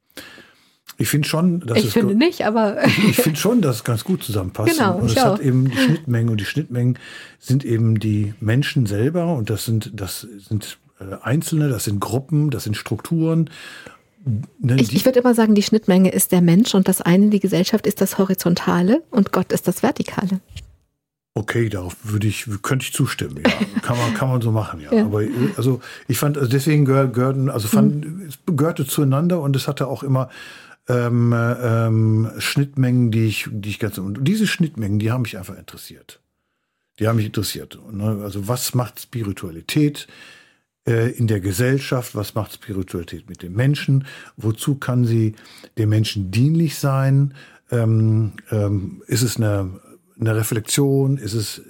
[0.99, 4.05] Ich finde schon, dass ich es finde nicht, aber ich, finde schon, dass es ganz
[4.05, 4.77] gut zusammenpasst.
[4.77, 6.99] Genau, und es hat eben die Schnittmengen und die Schnittmengen
[7.39, 12.51] sind eben die Menschen selber und das sind das sind äh, Einzelne, das sind Gruppen,
[12.51, 13.51] das sind Strukturen.
[14.25, 17.41] Ne, ich, ich würde immer sagen, die Schnittmenge ist der Mensch und das eine, die
[17.41, 20.41] Gesellschaft, ist das Horizontale und Gott ist das Vertikale.
[21.35, 23.53] Okay, darauf würde ich, könnte ich zustimmen, ja.
[23.83, 24.93] kann man, kann man so machen, ja.
[24.93, 25.05] ja.
[25.07, 25.23] Aber
[25.57, 28.27] also ich fand, also deswegen gehörten, also fand, mhm.
[28.29, 30.29] es gehörte zueinander und es hatte auch immer
[30.89, 35.57] ähm, ähm, Schnittmengen, die ich, die ich ganz, und diese Schnittmengen, die haben mich einfach
[35.57, 36.21] interessiert.
[36.99, 37.79] Die haben mich interessiert.
[37.91, 38.21] Ne?
[38.23, 40.09] Also was macht Spiritualität
[40.87, 42.15] äh, in der Gesellschaft?
[42.15, 44.07] Was macht Spiritualität mit den Menschen?
[44.37, 45.35] Wozu kann sie
[45.79, 47.35] den Menschen dienlich sein?
[47.71, 49.81] Ähm, ähm, ist es eine,
[50.21, 51.17] eine Reflexion?
[51.17, 51.63] Ist es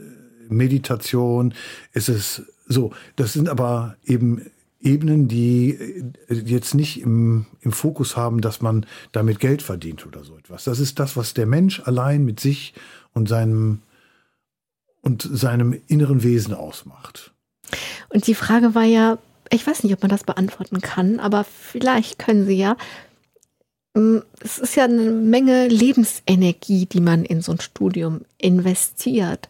[0.48, 1.55] Meditation?
[1.92, 2.92] Ist es so?
[3.16, 4.46] Das sind aber eben
[4.82, 5.70] Ebenen, die
[6.28, 10.64] äh, jetzt nicht im, im Fokus haben, dass man damit Geld verdient oder so etwas.
[10.64, 12.74] Das ist das, was der Mensch allein mit sich
[13.12, 13.82] und seinem
[15.02, 17.32] und seinem inneren Wesen ausmacht.
[18.10, 19.18] Und die Frage war ja,
[19.50, 22.76] ich weiß nicht, ob man das beantworten kann, aber vielleicht können Sie ja.
[23.94, 29.48] Mm, es ist ja eine Menge Lebensenergie, die man in so ein Studium investiert.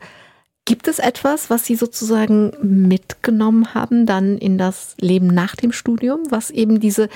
[0.64, 6.20] Gibt es etwas, was Sie sozusagen mitgenommen haben dann in das Leben nach dem Studium,
[6.31, 7.09] was eben diese,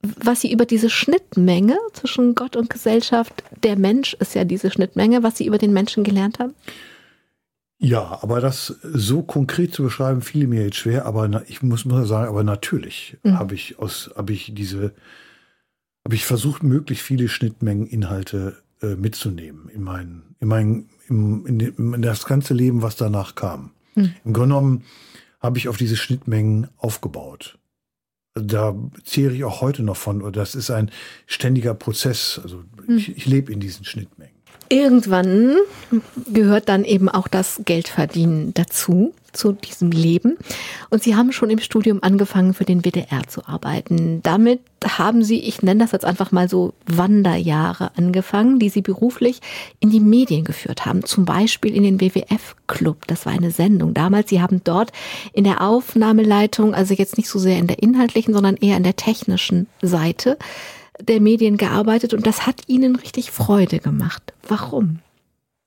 [0.00, 5.22] was Sie über diese Schnittmenge zwischen Gott und Gesellschaft, der Mensch ist ja diese Schnittmenge,
[5.22, 6.54] was Sie über den Menschen gelernt haben?
[7.84, 12.08] Ja, aber das so konkret zu beschreiben, fiel mir jetzt schwer, aber ich muss, muss
[12.08, 13.38] sagen, aber natürlich mhm.
[13.38, 14.92] habe ich aus, habe ich diese,
[16.04, 21.60] habe ich versucht, möglichst viele Schnittmengeninhalte äh, mitzunehmen in mein, in mein, im, in,
[21.94, 23.70] in, das ganze Leben, was danach kam.
[23.94, 24.14] Hm.
[24.24, 24.84] Im Grunde genommen
[25.40, 27.58] habe ich auf diese Schnittmengen aufgebaut.
[28.34, 30.90] Da zehre ich auch heute noch von, das ist ein
[31.26, 32.40] ständiger Prozess.
[32.42, 32.96] Also hm.
[32.96, 34.34] ich, ich lebe in diesen Schnittmengen.
[34.68, 35.56] Irgendwann
[36.32, 40.36] gehört dann eben auch das Geldverdienen dazu zu diesem Leben.
[40.90, 44.20] Und Sie haben schon im Studium angefangen, für den WDR zu arbeiten.
[44.22, 49.40] Damit haben Sie, ich nenne das jetzt einfach mal so, Wanderjahre angefangen, die Sie beruflich
[49.80, 51.04] in die Medien geführt haben.
[51.04, 53.06] Zum Beispiel in den WWF-Club.
[53.06, 54.30] Das war eine Sendung damals.
[54.30, 54.92] Sie haben dort
[55.32, 58.96] in der Aufnahmeleitung, also jetzt nicht so sehr in der inhaltlichen, sondern eher in der
[58.96, 60.38] technischen Seite
[61.00, 62.14] der Medien gearbeitet.
[62.14, 64.32] Und das hat Ihnen richtig Freude gemacht.
[64.46, 64.98] Warum?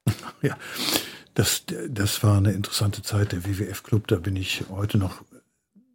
[0.42, 0.56] Ja,
[1.36, 4.08] das, das war eine interessante Zeit, der WWF-Club.
[4.08, 5.22] Da bin ich heute noch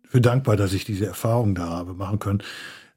[0.08, 2.42] für dankbar, dass ich diese Erfahrung da habe machen können.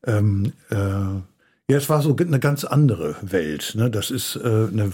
[0.06, 3.74] Ähm, äh, ja, es war so eine ganz andere Welt.
[3.76, 3.90] Ne?
[3.90, 4.92] Das ist äh, eine,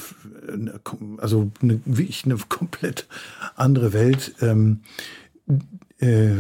[0.47, 0.79] eine,
[1.17, 3.07] also eine, wirklich eine komplett
[3.55, 4.35] andere Welt.
[4.41, 4.81] Ähm,
[5.97, 6.31] äh,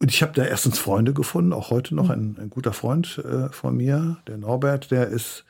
[0.00, 3.50] und ich habe da erstens Freunde gefunden, auch heute noch ein, ein guter Freund äh,
[3.50, 5.44] von mir, der Norbert, der ist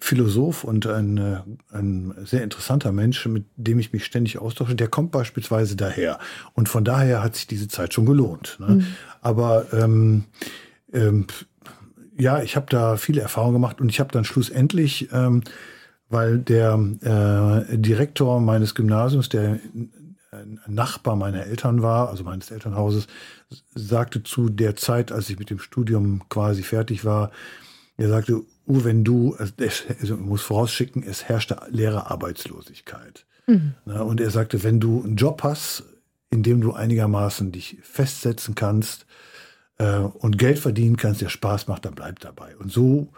[0.00, 1.40] Philosoph und ein, äh,
[1.72, 6.18] ein sehr interessanter Mensch, mit dem ich mich ständig austausche, der kommt beispielsweise daher.
[6.54, 8.56] Und von daher hat sich diese Zeit schon gelohnt.
[8.60, 8.76] Ne?
[8.76, 8.86] Mhm.
[9.20, 10.24] Aber ähm,
[10.92, 11.26] ähm,
[12.16, 15.42] ja, ich habe da viele Erfahrungen gemacht und ich habe dann schlussendlich, ähm,
[16.08, 16.78] weil der
[17.70, 19.60] äh, Direktor meines Gymnasiums, der
[20.32, 23.06] ein Nachbar meiner Eltern war, also meines Elternhauses,
[23.74, 27.30] sagte zu der Zeit, als ich mit dem Studium quasi fertig war,
[27.96, 28.42] er sagte,
[28.84, 29.36] wenn du,
[30.00, 33.26] also muss vorausschicken, es herrschte Lehrerarbeitslosigkeit.
[33.46, 33.74] Mhm.
[33.86, 35.82] und er sagte, wenn du einen Job hast,
[36.30, 39.06] in dem du einigermaßen dich festsetzen kannst
[39.78, 42.56] äh, und Geld verdienen kannst, der Spaß macht, dann bleib dabei.
[42.56, 43.12] Und so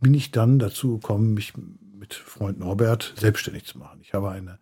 [0.00, 1.52] bin ich dann dazu gekommen, mich
[1.98, 4.00] mit Freund Norbert selbstständig zu machen.
[4.02, 4.58] Ich habe eine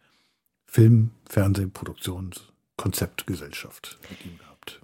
[0.67, 4.81] Film-, Fernseh-, Produktions-, Konzeptgesellschaft mit ihm gehabt.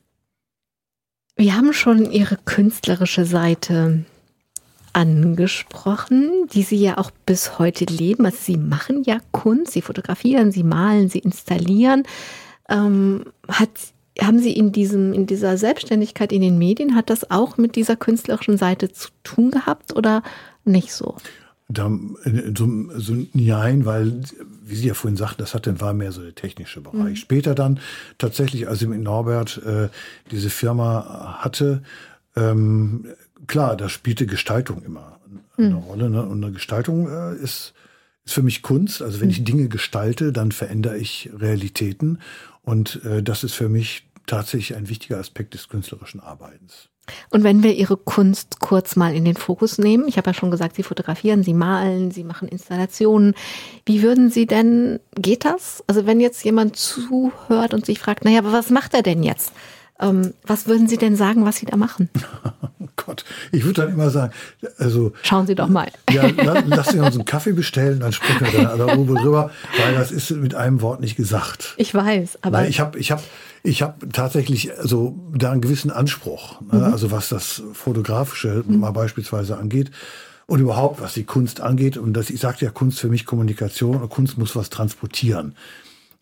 [1.36, 4.04] Wir haben schon Ihre künstlerische Seite
[4.92, 8.24] angesprochen, die Sie ja auch bis heute leben.
[8.24, 12.04] Also Sie machen ja Kunst, Sie fotografieren, Sie malen, Sie installieren.
[12.68, 13.70] Ähm, hat,
[14.20, 17.96] haben Sie in, diesem, in dieser Selbstständigkeit in den Medien, hat das auch mit dieser
[17.96, 20.22] künstlerischen Seite zu tun gehabt oder
[20.64, 21.16] nicht so?
[21.70, 21.90] Da,
[22.56, 24.22] so, so nein, weil,
[24.64, 27.10] wie Sie ja vorhin sagten, das hat dann war mehr so der technische Bereich.
[27.10, 27.16] Mhm.
[27.16, 27.78] Später dann
[28.16, 29.88] tatsächlich, als ich mit Norbert äh,
[30.30, 31.82] diese Firma hatte,
[32.36, 33.06] ähm,
[33.46, 35.20] klar, da spielte Gestaltung immer
[35.56, 35.76] eine mhm.
[35.76, 36.10] Rolle.
[36.10, 36.22] Ne?
[36.22, 37.74] Und eine Gestaltung äh, ist,
[38.24, 39.02] ist für mich Kunst.
[39.02, 39.32] Also wenn mhm.
[39.32, 42.20] ich Dinge gestalte, dann verändere ich Realitäten.
[42.62, 46.88] Und äh, das ist für mich tatsächlich ein wichtiger Aspekt des künstlerischen Arbeitens.
[47.30, 50.50] Und wenn wir Ihre Kunst kurz mal in den Fokus nehmen, ich habe ja schon
[50.50, 53.34] gesagt, Sie fotografieren, Sie malen, Sie machen Installationen.
[53.86, 55.82] Wie würden Sie denn, geht das?
[55.86, 59.52] Also wenn jetzt jemand zuhört und sich fragt, naja, aber was macht er denn jetzt?
[60.00, 62.10] Ähm, was würden Sie denn sagen, was Sie da machen?
[63.18, 64.32] Gott, ich würde dann immer sagen,
[64.78, 65.12] also.
[65.22, 65.90] Schauen Sie doch mal.
[66.10, 70.10] ja, lassen Sie uns einen Kaffee bestellen, dann sprechen wir dann darüber drüber, weil das
[70.10, 71.74] ist mit einem Wort nicht gesagt.
[71.76, 72.58] Ich weiß, aber.
[72.58, 73.22] Weil ich habe, ich habe,
[73.62, 76.78] ich habe tatsächlich also da einen gewissen Anspruch, ne?
[76.78, 76.84] mhm.
[76.84, 78.80] also was das Fotografische mhm.
[78.80, 79.90] mal beispielsweise angeht
[80.46, 81.96] und überhaupt was die Kunst angeht.
[81.96, 85.54] Und das, ich sagte ja Kunst für mich Kommunikation und Kunst muss was transportieren.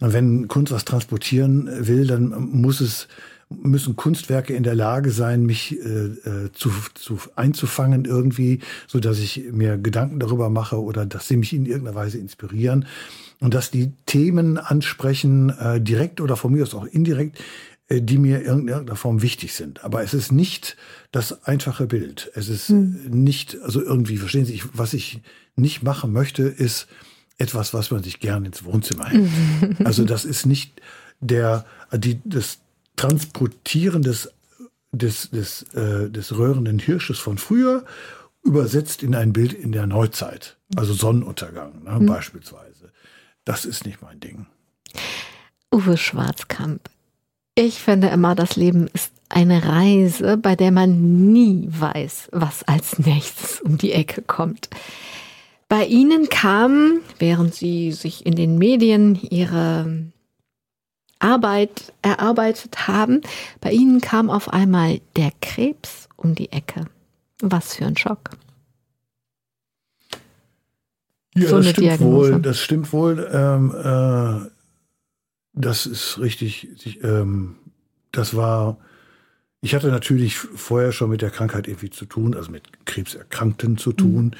[0.00, 3.08] Und wenn Kunst was transportieren will, dann muss es
[3.48, 9.18] müssen Kunstwerke in der Lage sein, mich äh, äh, zu, zu einzufangen irgendwie, so dass
[9.18, 12.86] ich mir Gedanken darüber mache oder dass sie mich in irgendeiner Weise inspirieren
[13.40, 17.38] und dass die Themen ansprechen, äh, direkt oder von mir aus auch indirekt,
[17.88, 19.84] äh, die mir in irgendeiner Form wichtig sind.
[19.84, 20.76] Aber es ist nicht
[21.12, 22.32] das einfache Bild.
[22.34, 22.98] Es ist hm.
[23.10, 25.20] nicht, also irgendwie, verstehen Sie, ich, was ich
[25.54, 26.88] nicht machen möchte, ist
[27.38, 29.30] etwas, was man sich gerne ins Wohnzimmer hängt.
[29.84, 30.80] also das ist nicht
[31.20, 32.58] der, die, das,
[32.96, 34.30] Transportieren des,
[34.92, 37.84] des, des, äh, des röhrenden Hirsches von früher
[38.42, 40.56] übersetzt in ein Bild in der Neuzeit.
[40.76, 42.06] Also Sonnenuntergang ne, mhm.
[42.06, 42.92] beispielsweise.
[43.44, 44.46] Das ist nicht mein Ding.
[45.72, 46.88] Uwe Schwarzkamp.
[47.54, 52.98] Ich finde immer, das Leben ist eine Reise, bei der man nie weiß, was als
[52.98, 54.68] nächstes um die Ecke kommt.
[55.68, 60.04] Bei Ihnen kam, während Sie sich in den Medien Ihre
[61.18, 63.20] Arbeit erarbeitet haben.
[63.60, 66.86] Bei Ihnen kam auf einmal der Krebs um die Ecke.
[67.40, 68.30] Was für ein Schock.
[71.34, 73.28] Ja, so das, stimmt wohl, das stimmt wohl.
[73.30, 74.50] Ähm, äh,
[75.52, 76.68] das ist richtig.
[77.02, 77.56] Ähm,
[78.10, 78.78] das war.
[79.60, 83.92] Ich hatte natürlich vorher schon mit der Krankheit irgendwie zu tun, also mit Krebserkrankten zu
[83.92, 84.26] tun.
[84.26, 84.30] Mhm.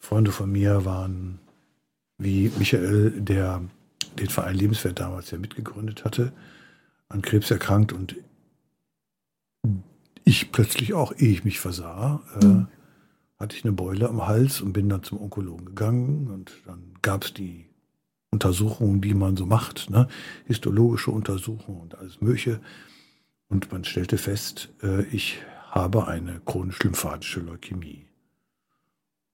[0.00, 1.38] Freunde von mir waren
[2.18, 3.62] wie Michael, der
[4.18, 6.32] den Verein Lebenswert damals ja mitgegründet hatte,
[7.08, 8.16] an Krebs erkrankt und
[10.24, 12.68] ich plötzlich auch, ehe ich mich versah, äh, mhm.
[13.38, 17.24] hatte ich eine Beule am Hals und bin dann zum Onkologen gegangen und dann gab
[17.24, 17.66] es die
[18.30, 20.08] Untersuchungen, die man so macht, ne?
[20.46, 22.60] histologische Untersuchungen und alles Mögliche.
[23.48, 25.38] Und man stellte fest, äh, ich
[25.70, 28.06] habe eine chronisch-lymphatische Leukämie.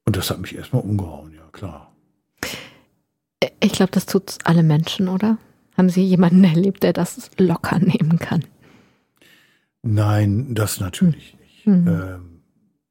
[0.05, 1.90] Und das hat mich erstmal umgehauen, ja klar.
[3.61, 5.39] Ich glaube, das tut alle Menschen, oder?
[5.77, 8.45] Haben Sie jemanden erlebt, der das locker nehmen kann?
[9.83, 11.67] Nein, das natürlich nicht.
[11.67, 11.89] Mhm.
[11.89, 12.43] Ähm,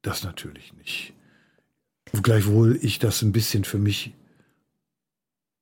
[0.02, 1.12] das natürlich nicht.
[2.22, 4.12] Gleichwohl ich das ein bisschen für mich,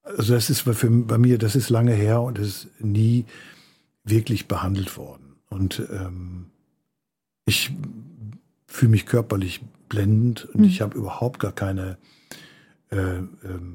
[0.02, 3.26] also das ist für, bei mir, das ist lange her und es ist nie
[4.04, 5.36] wirklich behandelt worden.
[5.50, 6.46] Und ähm,
[7.44, 7.70] ich
[8.66, 10.66] fühle mich körperlich blendend und mhm.
[10.66, 11.98] ich habe überhaupt gar keine
[12.90, 13.24] äh, äh,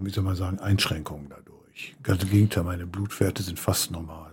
[0.01, 1.95] wie soll man sagen, Einschränkungen dadurch.
[2.03, 4.31] Ganz im Gegenteil, meine Blutwerte sind fast normal.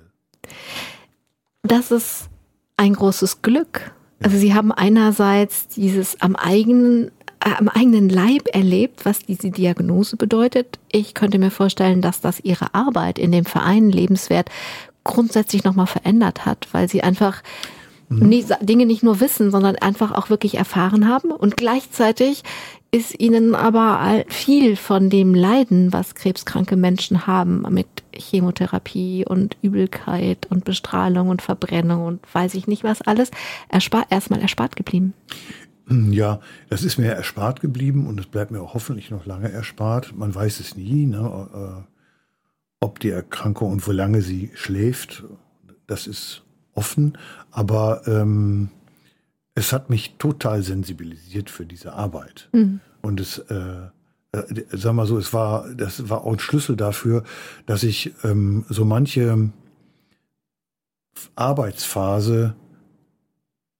[1.63, 2.29] Das ist
[2.77, 3.93] ein großes Glück.
[4.23, 7.09] Also Sie haben einerseits dieses am eigenen,
[7.41, 10.79] äh, am eigenen Leib erlebt, was diese Diagnose bedeutet.
[10.91, 14.51] Ich könnte mir vorstellen, dass das Ihre Arbeit in dem Verein lebenswert
[15.05, 17.43] grundsätzlich nochmal verändert hat, weil Sie einfach
[18.09, 18.45] mhm.
[18.61, 22.43] Dinge nicht nur wissen, sondern einfach auch wirklich erfahren haben und gleichzeitig
[22.93, 30.47] ist ihnen aber viel von dem Leiden, was krebskranke Menschen haben, mit Chemotherapie und Übelkeit
[30.51, 33.31] und Bestrahlung und Verbrennung und weiß ich nicht was alles,
[33.69, 35.15] erspart, erstmal erspart geblieben.
[35.89, 40.17] Ja, das ist mir erspart geblieben und es bleibt mir auch hoffentlich noch lange erspart.
[40.17, 41.83] Man weiß es nie, ne, äh,
[42.81, 45.25] ob die Erkrankung und wo lange sie schläft.
[45.87, 46.43] Das ist
[46.75, 47.19] offen,
[47.51, 48.71] aber ähm,
[49.55, 52.49] es hat mich total sensibilisiert für diese Arbeit.
[52.53, 52.81] Mhm.
[53.03, 53.89] Und es, äh,
[54.33, 57.25] äh, sag mal so, es war, das war auch ein Schlüssel dafür,
[57.67, 59.51] dass ich ähm, so manche
[61.35, 62.55] Arbeitsphase,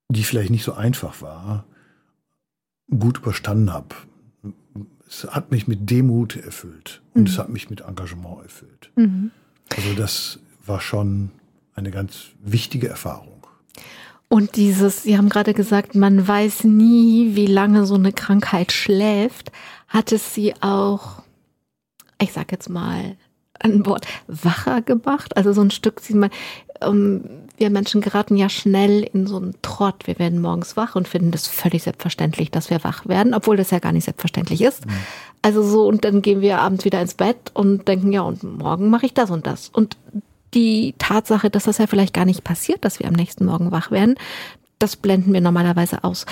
[0.09, 1.65] die vielleicht nicht so einfach war,
[2.89, 3.95] gut überstanden habe.
[5.07, 7.27] Es hat mich mit Demut erfüllt und mhm.
[7.27, 8.91] es hat mich mit Engagement erfüllt.
[8.95, 9.31] Mhm.
[9.75, 11.31] Also das war schon
[11.73, 13.30] eine ganz wichtige Erfahrung.
[14.31, 19.51] Und dieses, Sie haben gerade gesagt, man weiß nie, wie lange so eine Krankheit schläft.
[19.89, 21.21] Hat es Sie auch,
[22.17, 23.17] ich sag jetzt mal
[23.59, 25.35] ein Wort, wacher gemacht?
[25.35, 26.29] Also so ein Stück, Sie mal,
[26.79, 27.25] ähm,
[27.57, 30.07] wir Menschen geraten ja schnell in so einen Trott.
[30.07, 33.71] Wir werden morgens wach und finden das völlig selbstverständlich, dass wir wach werden, obwohl das
[33.71, 34.85] ja gar nicht selbstverständlich ist.
[34.85, 34.91] Mhm.
[35.41, 38.89] Also so, und dann gehen wir abends wieder ins Bett und denken, ja, und morgen
[38.89, 39.67] mache ich das und das.
[39.67, 39.97] Und
[40.53, 43.91] die Tatsache, dass das ja vielleicht gar nicht passiert, dass wir am nächsten Morgen wach
[43.91, 44.15] werden,
[44.79, 46.25] das blenden wir normalerweise aus.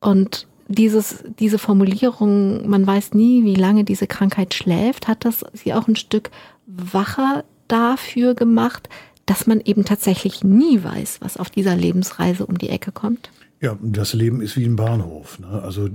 [0.00, 5.74] Und dieses, diese Formulierung, man weiß nie, wie lange diese Krankheit schläft, hat das sie
[5.74, 6.30] auch ein Stück
[6.66, 8.88] wacher dafür gemacht,
[9.26, 13.30] dass man eben tatsächlich nie weiß, was auf dieser Lebensreise um die Ecke kommt?
[13.60, 15.38] Ja, das Leben ist wie ein Bahnhof.
[15.38, 15.60] Ne?
[15.62, 15.88] Also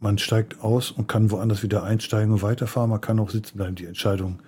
[0.00, 2.90] man steigt aus und kann woanders wieder einsteigen und weiterfahren.
[2.90, 3.74] Man kann auch sitzen bleiben.
[3.74, 4.40] Die Entscheidung,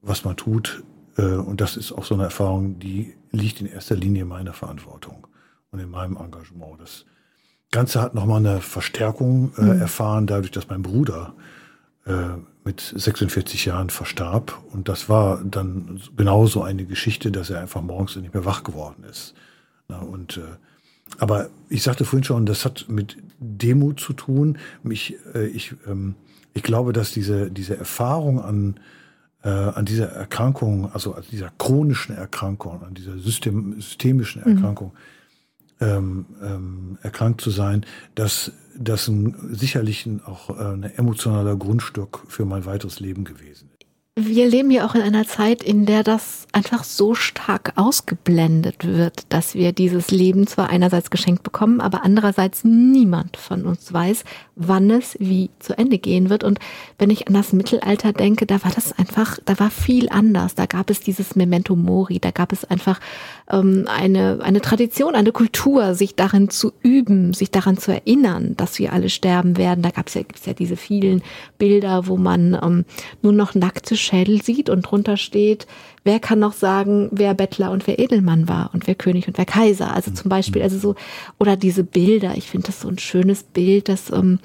[0.00, 0.82] was man tut,
[1.22, 5.26] und das ist auch so eine Erfahrung, die liegt in erster Linie in meiner Verantwortung
[5.70, 6.80] und in meinem Engagement.
[6.80, 7.04] Das
[7.70, 9.80] Ganze hat nochmal eine Verstärkung äh, mhm.
[9.80, 11.34] erfahren, dadurch, dass mein Bruder
[12.06, 14.62] äh, mit 46 Jahren verstarb.
[14.72, 19.04] Und das war dann genauso eine Geschichte, dass er einfach morgens nicht mehr wach geworden
[19.04, 19.34] ist.
[19.88, 20.42] Na, und äh,
[21.18, 24.58] aber ich sagte vorhin schon, das hat mit Demut zu tun.
[24.82, 26.14] Mich, äh, ich, ähm,
[26.54, 28.80] ich glaube, dass diese, diese Erfahrung an
[29.44, 34.56] äh, an dieser Erkrankung, also an dieser chronischen Erkrankung, an dieser System, systemischen mhm.
[34.56, 34.92] Erkrankung
[35.80, 35.86] mhm.
[35.86, 37.84] ähm, ähm, erkrankt zu sein,
[38.14, 43.73] dass das ein, sicherlich auch äh, ein emotionaler Grundstück für mein weiteres Leben gewesen ist
[44.16, 49.26] wir leben ja auch in einer Zeit, in der das einfach so stark ausgeblendet wird,
[49.30, 54.22] dass wir dieses Leben zwar einerseits geschenkt bekommen, aber andererseits niemand von uns weiß,
[54.54, 56.44] wann es wie zu Ende gehen wird.
[56.44, 56.60] Und
[56.96, 60.54] wenn ich an das Mittelalter denke, da war das einfach, da war viel anders.
[60.54, 63.00] Da gab es dieses Memento Mori, da gab es einfach
[63.50, 68.78] ähm, eine, eine Tradition, eine Kultur, sich darin zu üben, sich daran zu erinnern, dass
[68.78, 69.82] wir alle sterben werden.
[69.82, 71.22] Da gab es ja, gibt's ja diese vielen
[71.58, 72.84] Bilder, wo man ähm,
[73.22, 75.66] nur noch nackte Schädel sieht und drunter steht,
[76.04, 79.46] wer kann noch sagen, wer Bettler und wer Edelmann war und wer König und wer
[79.46, 79.94] Kaiser.
[79.94, 80.94] Also zum Beispiel, also so,
[81.38, 84.38] oder diese Bilder, ich finde das so ein schönes Bild, dass ähm,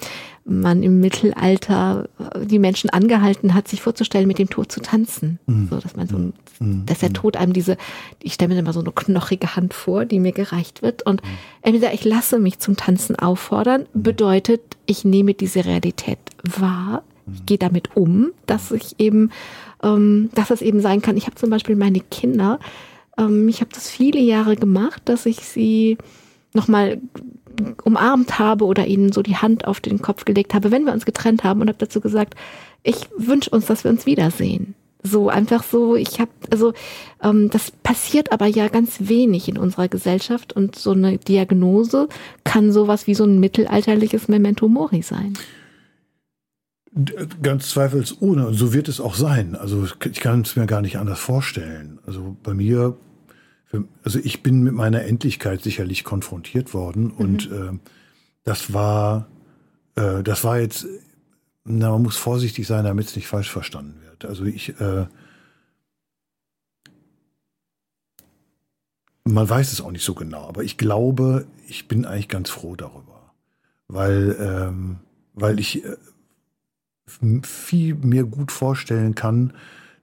[0.50, 5.40] man im Mittelalter äh, die Menschen angehalten hat, sich vorzustellen, mit dem Tod zu tanzen.
[5.46, 5.68] Mhm.
[5.70, 6.86] So, dass man so, mhm.
[6.86, 7.78] dass der Tod einem diese,
[8.22, 11.04] ich stelle mir immer so eine knochige Hand vor, die mir gereicht wird.
[11.04, 11.30] Und mhm.
[11.62, 14.04] entweder ich lasse mich zum Tanzen auffordern, mhm.
[14.04, 17.04] bedeutet, ich nehme diese Realität wahr,
[17.34, 19.32] ich gehe damit um, dass ich eben,
[19.84, 21.18] ähm, dass es eben sein kann.
[21.18, 22.60] Ich habe zum Beispiel meine Kinder,
[23.18, 25.98] ähm, ich habe das viele Jahre gemacht, dass ich sie
[26.54, 27.00] nochmal
[27.84, 31.06] umarmt habe oder ihnen so die Hand auf den Kopf gelegt habe, wenn wir uns
[31.06, 32.36] getrennt haben und habe dazu gesagt,
[32.84, 34.76] ich wünsche uns, dass wir uns wiedersehen.
[35.02, 36.74] So einfach so, ich habe, also
[37.24, 42.10] ähm, das passiert aber ja ganz wenig in unserer Gesellschaft und so eine Diagnose
[42.44, 45.38] kann sowas wie so ein mittelalterliches Memento Mori sein.
[47.44, 48.48] Ganz zweifelsohne.
[48.48, 49.56] Und so wird es auch sein.
[49.56, 52.00] Also ich kann es mir gar nicht anders vorstellen.
[52.06, 52.98] Also bei mir,
[54.04, 57.12] also ich bin mit meiner Endlichkeit sicherlich konfrontiert worden mhm.
[57.12, 57.78] und äh,
[58.44, 59.28] das war,
[59.96, 60.88] äh, das war jetzt,
[61.64, 64.26] na, man muss vorsichtig sein, damit es nicht falsch verstanden wird.
[64.26, 65.06] Also ich, äh,
[69.26, 72.76] man weiß es auch nicht so genau, aber ich glaube, ich bin eigentlich ganz froh
[72.76, 73.34] darüber,
[73.88, 75.00] weil, ähm,
[75.34, 75.98] weil ich äh,
[77.44, 79.54] viel mir gut vorstellen kann,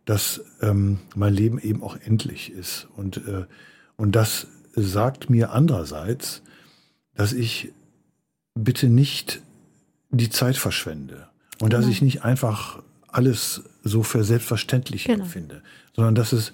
[0.04, 2.88] dass ähm, mein Leben eben auch endlich ist.
[2.96, 3.44] Und, äh,
[3.96, 6.42] und das sagt mir andererseits,
[7.14, 7.72] dass ich
[8.54, 9.42] bitte nicht
[10.10, 11.28] die Zeit verschwende
[11.60, 11.92] und dass genau.
[11.92, 15.24] ich nicht einfach alles so für selbstverständlich genau.
[15.24, 15.62] empfinde,
[15.94, 16.52] sondern dass es,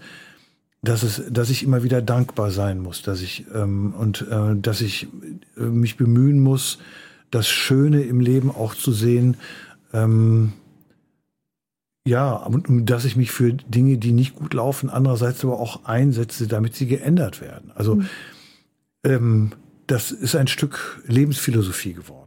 [0.83, 4.81] dass es, dass ich immer wieder dankbar sein muss, dass ich ähm, und äh, dass
[4.81, 5.09] ich
[5.57, 6.79] äh, mich bemühen muss,
[7.31, 9.37] das Schöne im Leben auch zu sehen,
[9.93, 10.53] ähm,
[12.07, 16.49] ja, und dass ich mich für Dinge, die nicht gut laufen, andererseits aber auch einsetze,
[16.49, 17.71] damit sie geändert werden.
[17.75, 18.09] Also mhm.
[19.05, 19.53] ähm,
[19.87, 22.23] das ist ein Stück Lebensphilosophie geworden.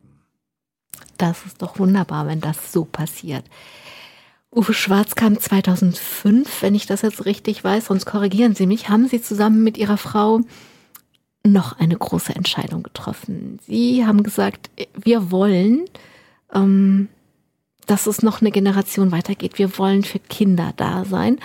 [1.18, 3.45] Das ist doch wunderbar, wenn das so passiert.
[4.51, 9.07] Uwe Schwarz kam 2005, wenn ich das jetzt richtig weiß, sonst korrigieren Sie mich, haben
[9.09, 10.41] Sie zusammen mit Ihrer Frau
[11.43, 13.59] noch eine große Entscheidung getroffen.
[13.68, 15.86] Sie haben gesagt, wir wollen,
[16.53, 17.09] ähm,
[17.86, 19.58] dass es noch eine Generation weitergeht.
[19.58, 21.40] Wir wollen für Kinder da sein.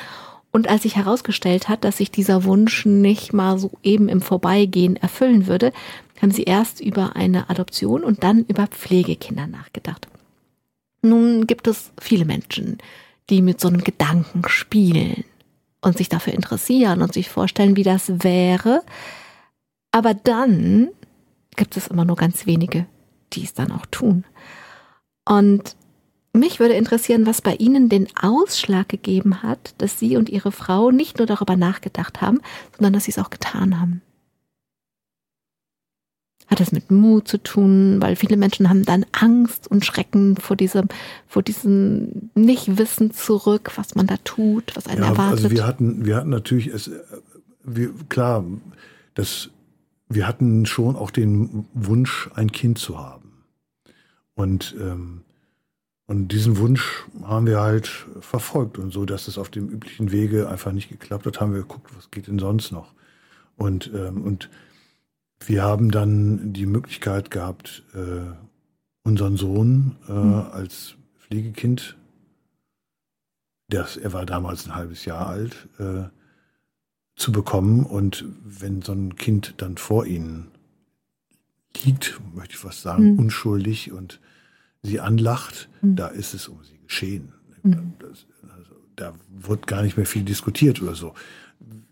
[0.52, 4.96] Und als sich herausgestellt hat, dass sich dieser Wunsch nicht mal so eben im Vorbeigehen
[4.96, 5.72] erfüllen würde,
[6.20, 10.08] haben sie erst über eine Adoption und dann über Pflegekinder nachgedacht.
[11.02, 12.78] Nun gibt es viele Menschen,
[13.30, 15.24] die mit so einem Gedanken spielen
[15.80, 18.82] und sich dafür interessieren und sich vorstellen, wie das wäre.
[19.92, 20.88] Aber dann
[21.56, 22.86] gibt es immer nur ganz wenige,
[23.32, 24.24] die es dann auch tun.
[25.24, 25.76] Und
[26.32, 30.90] mich würde interessieren, was bei Ihnen den Ausschlag gegeben hat, dass Sie und Ihre Frau
[30.90, 32.40] nicht nur darüber nachgedacht haben,
[32.76, 34.02] sondern dass Sie es auch getan haben.
[36.46, 40.56] Hat das mit Mut zu tun, weil viele Menschen haben dann Angst und Schrecken vor
[40.56, 40.88] diesem,
[41.28, 45.44] vor diesem Nichtwissen zurück, was man da tut, was einen ja, erwartet.
[45.44, 46.90] Also wir hatten, wir hatten natürlich es,
[47.62, 48.44] wir, klar,
[49.14, 49.50] das,
[50.08, 53.44] wir hatten schon auch den Wunsch, ein Kind zu haben.
[54.34, 55.22] Und ähm,
[56.10, 57.86] und diesen Wunsch haben wir halt
[58.18, 61.60] verfolgt und so, dass es auf dem üblichen Wege einfach nicht geklappt hat, haben wir
[61.60, 62.94] geguckt, was geht denn sonst noch.
[63.56, 64.50] Und, ähm, und
[65.46, 68.28] wir haben dann die Möglichkeit gehabt, äh,
[69.04, 70.34] unseren Sohn äh, mhm.
[70.50, 71.96] als Pflegekind,
[73.68, 76.08] das, er war damals ein halbes Jahr alt, äh,
[77.14, 77.86] zu bekommen.
[77.86, 80.48] Und wenn so ein Kind dann vor ihnen
[81.84, 83.18] liegt, möchte ich fast sagen, mhm.
[83.20, 84.18] unschuldig und
[84.82, 85.96] sie anlacht, mhm.
[85.96, 87.32] da ist es um sie geschehen.
[87.62, 87.94] Mhm.
[87.98, 88.26] Das,
[88.56, 91.14] also, da wird gar nicht mehr viel diskutiert oder so.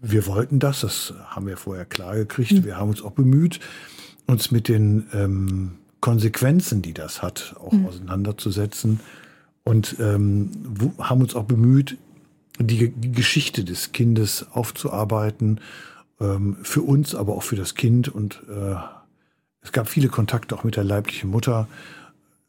[0.00, 2.52] Wir wollten das, das haben wir vorher klar gekriegt.
[2.52, 2.64] Mhm.
[2.64, 3.60] Wir haben uns auch bemüht,
[4.26, 7.86] uns mit den ähm, Konsequenzen, die das hat, auch mhm.
[7.86, 9.00] auseinanderzusetzen.
[9.64, 10.50] Und ähm,
[10.98, 11.98] haben uns auch bemüht,
[12.58, 15.60] die, die Geschichte des Kindes aufzuarbeiten,
[16.20, 18.08] ähm, für uns, aber auch für das Kind.
[18.08, 18.76] Und äh,
[19.60, 21.68] es gab viele Kontakte auch mit der leiblichen Mutter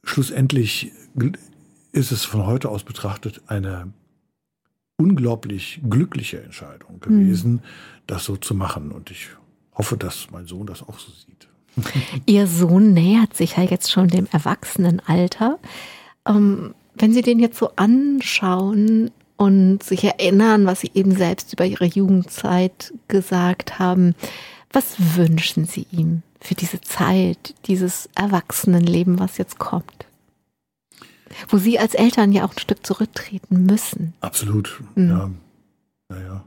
[0.04, 0.92] schlussendlich
[1.92, 3.92] ist es von heute aus betrachtet eine
[4.98, 7.62] unglaublich glückliche Entscheidung gewesen, mhm.
[8.06, 8.92] das so zu machen.
[8.92, 9.30] Und ich
[9.74, 11.48] hoffe, dass mein Sohn das auch so sieht.
[12.26, 15.58] Ihr Sohn nähert sich ja jetzt schon dem Erwachsenenalter.
[16.28, 21.66] Ähm, wenn Sie den jetzt so anschauen und sich erinnern, was Sie eben selbst über
[21.66, 24.16] Ihre Jugendzeit gesagt haben,
[24.74, 26.24] was wünschen Sie ihm?
[26.42, 30.06] Für diese Zeit, dieses Erwachsenenleben, was jetzt kommt.
[31.48, 34.14] Wo Sie als Eltern ja auch ein Stück zurücktreten müssen.
[34.22, 35.10] Absolut, mhm.
[35.10, 35.32] ja.
[36.10, 36.44] Naja.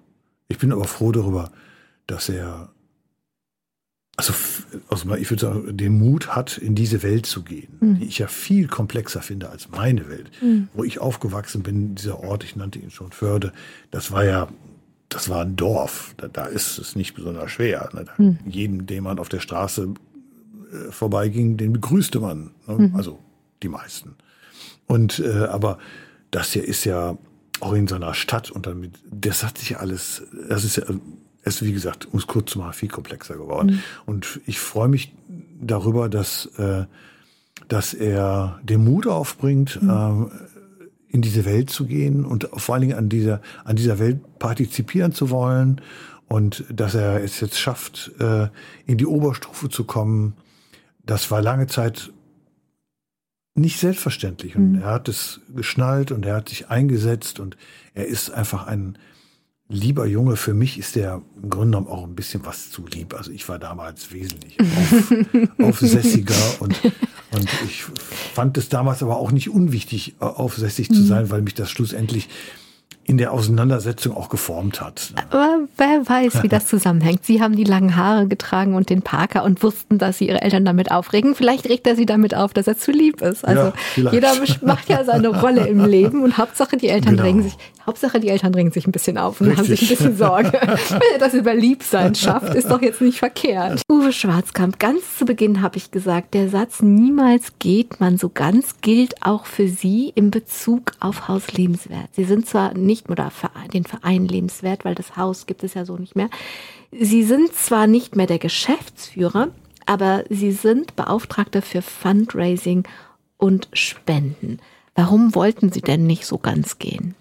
[0.48, 1.52] Ich bin aber froh darüber,
[2.06, 2.70] dass er,
[4.16, 4.34] also,
[4.88, 8.00] also ich würde sagen, den Mut hat, in diese Welt zu gehen, mhm.
[8.00, 10.30] die ich ja viel komplexer finde als meine Welt.
[10.42, 10.68] Mhm.
[10.74, 13.52] Wo ich aufgewachsen bin, dieser Ort, ich nannte ihn schon Förde,
[13.90, 14.48] das war ja
[15.12, 16.14] das war ein Dorf.
[16.16, 17.88] Da, da ist es nicht besonders schwer.
[17.92, 18.04] Ne?
[18.16, 18.38] Hm.
[18.46, 19.88] Jeden, den man auf der Straße
[20.72, 22.52] äh, vorbeiging, den begrüßte man.
[22.66, 22.78] Ne?
[22.78, 22.96] Hm.
[22.96, 23.18] Also
[23.62, 24.16] die meisten.
[24.86, 25.78] Und äh, aber
[26.30, 27.16] das hier ist ja
[27.60, 30.84] auch in seiner Stadt und damit, das hat sich alles, das ist ja,
[31.44, 33.70] es ist wie gesagt, um es kurz zu machen, viel komplexer geworden.
[33.70, 33.78] Hm.
[34.06, 35.14] Und ich freue mich
[35.60, 36.86] darüber, dass, äh,
[37.68, 39.88] dass er den Mut aufbringt, äh,
[41.12, 45.12] in diese Welt zu gehen und vor allen Dingen an dieser, an dieser Welt partizipieren
[45.12, 45.80] zu wollen
[46.26, 48.48] und dass er es jetzt schafft, äh,
[48.86, 50.34] in die Oberstufe zu kommen,
[51.04, 52.10] das war lange Zeit
[53.54, 54.56] nicht selbstverständlich.
[54.56, 54.82] Und mhm.
[54.82, 57.58] er hat es geschnallt und er hat sich eingesetzt und
[57.92, 58.96] er ist einfach ein,
[59.68, 63.12] lieber Junge, für mich ist der im Grunde genommen auch ein bisschen was zu lieb.
[63.12, 64.58] Also ich war damals wesentlich
[65.58, 66.80] auf, aufsässiger und,
[67.34, 67.84] und ich
[68.34, 71.06] fand es damals aber auch nicht unwichtig, aufsässig zu mhm.
[71.06, 72.28] sein, weil mich das schlussendlich
[73.04, 75.12] in der Auseinandersetzung auch geformt hat.
[75.30, 77.24] Aber wer weiß, wie das zusammenhängt.
[77.24, 80.64] Sie haben die langen Haare getragen und den Parker und wussten, dass Sie Ihre Eltern
[80.64, 81.34] damit aufregen.
[81.34, 83.44] Vielleicht regt er Sie damit auf, dass er zu lieb ist.
[83.44, 87.24] Also ja, jeder macht ja seine Rolle im Leben und Hauptsache die Eltern genau.
[87.24, 87.54] regen sich,
[87.86, 89.58] Hauptsache die Eltern regen sich ein bisschen auf und Richtig.
[89.58, 90.52] haben sich ein bisschen Sorge.
[90.88, 93.82] Wenn er das über Liebsein schafft, ist doch jetzt nicht verkehrt.
[93.90, 98.80] Uwe Schwarzkamp, ganz zu Beginn habe ich gesagt, der Satz niemals geht man so ganz
[98.80, 102.08] gilt auch für Sie in Bezug auf Haus Lebenswert.
[102.12, 103.32] Sie sind zwar nicht nicht, oder
[103.72, 106.28] den Verein lebenswert, weil das Haus gibt es ja so nicht mehr.
[106.90, 109.48] Sie sind zwar nicht mehr der Geschäftsführer,
[109.86, 112.84] aber Sie sind Beauftragter für Fundraising
[113.38, 114.58] und Spenden.
[114.94, 117.14] Warum wollten Sie denn nicht so ganz gehen?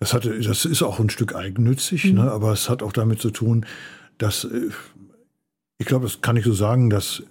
[0.00, 2.14] Das, hatte, das ist auch ein Stück eigennützig, mhm.
[2.14, 3.66] ne, aber es hat auch damit zu tun,
[4.18, 4.70] dass äh,
[5.78, 7.22] ich glaube, das kann ich so sagen, dass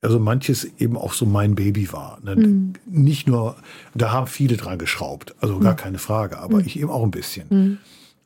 [0.00, 2.20] also manches eben auch so mein Baby war.
[2.22, 2.36] Ne?
[2.36, 2.72] Mhm.
[2.86, 3.56] Nicht nur,
[3.94, 5.76] da haben viele dran geschraubt, also gar mhm.
[5.76, 6.66] keine Frage, aber mhm.
[6.66, 7.46] ich eben auch ein bisschen.
[7.50, 7.78] Mhm.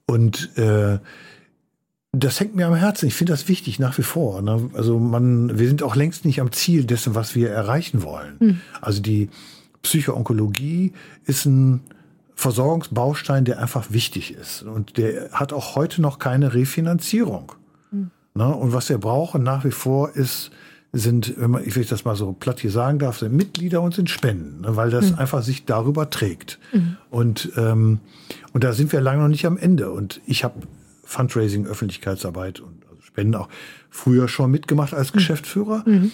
[0.07, 0.99] Und äh,
[2.15, 3.07] Das hängt mir am Herzen.
[3.07, 4.43] Ich finde das wichtig nach wie vor.
[4.43, 4.69] Ne?
[4.75, 8.37] Also man, wir sind auch längst nicht am Ziel dessen, was wir erreichen wollen.
[8.39, 8.61] Mhm.
[8.83, 9.31] Also die
[9.81, 10.93] Psychoonkologie
[11.25, 11.81] ist ein
[12.43, 14.62] Versorgungsbaustein, der einfach wichtig ist.
[14.62, 17.53] Und der hat auch heute noch keine Refinanzierung.
[17.90, 18.11] Mhm.
[18.34, 18.55] Ne?
[18.55, 20.51] Und was wir brauchen nach wie vor ist,
[20.93, 23.95] sind, wenn man, ich will das mal so platt hier sagen darf, sind Mitglieder und
[23.95, 24.76] sind Spenden, ne?
[24.76, 25.18] weil das mhm.
[25.18, 26.59] einfach sich darüber trägt.
[26.72, 26.97] Mhm.
[27.11, 28.01] Und, ähm,
[28.53, 29.90] und da sind wir lange noch nicht am Ende.
[29.90, 30.61] Und ich habe
[31.05, 33.49] Fundraising, Öffentlichkeitsarbeit und also Spenden auch
[33.88, 35.18] früher schon mitgemacht als mhm.
[35.18, 35.82] Geschäftsführer.
[35.86, 36.11] Mhm.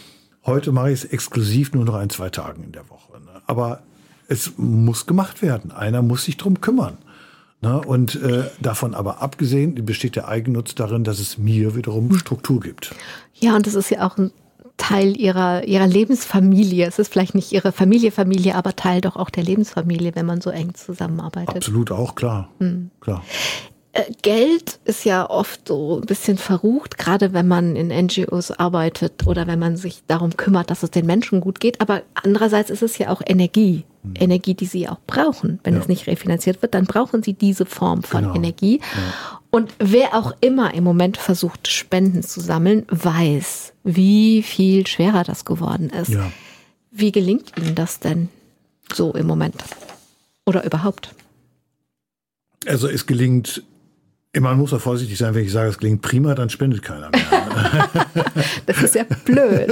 [0.47, 3.19] Heute mache ich es exklusiv nur noch ein, zwei Tagen in der Woche.
[3.21, 3.43] Ne?
[3.47, 3.83] Aber
[4.29, 5.73] es muss gemacht werden.
[5.73, 6.99] Einer muss sich drum kümmern.
[7.61, 7.81] Ne?
[7.81, 12.19] Und äh, davon aber abgesehen besteht der Eigennutz darin, dass es mir wiederum mhm.
[12.19, 12.95] Struktur gibt.
[13.35, 14.31] Ja, und das ist ja auch ein
[14.77, 16.87] Teil ihrer, ihrer Lebensfamilie.
[16.87, 20.41] Es ist vielleicht nicht ihre Familie, Familie, aber Teil doch auch der Lebensfamilie, wenn man
[20.41, 21.57] so eng zusammenarbeitet.
[21.57, 22.49] Absolut auch, klar.
[22.61, 22.91] Mhm.
[23.01, 23.25] klar.
[23.99, 29.27] Äh, Geld ist ja oft so ein bisschen verrucht, gerade wenn man in NGOs arbeitet
[29.27, 31.81] oder wenn man sich darum kümmert, dass es den Menschen gut geht.
[31.81, 33.85] Aber andererseits ist es ja auch Energie.
[34.03, 34.15] Mhm.
[34.19, 35.59] Energie, die sie auch brauchen.
[35.65, 35.81] Wenn ja.
[35.81, 38.35] es nicht refinanziert wird, dann brauchen sie diese Form von genau.
[38.35, 38.81] Energie.
[38.81, 39.41] Ja.
[39.51, 45.45] Und wer auch immer im Moment versucht, Spenden zu sammeln, weiß, wie viel schwerer das
[45.45, 46.11] geworden ist.
[46.11, 46.31] Ja.
[46.91, 48.29] Wie gelingt Ihnen das denn
[48.93, 49.57] so im Moment?
[50.47, 51.15] Oder überhaupt?
[52.67, 53.63] Also es gelingt
[54.37, 57.89] man muss auch vorsichtig sein, wenn ich sage, es klingt prima, dann spendet keiner mehr.
[58.67, 59.71] das ist ja blöd.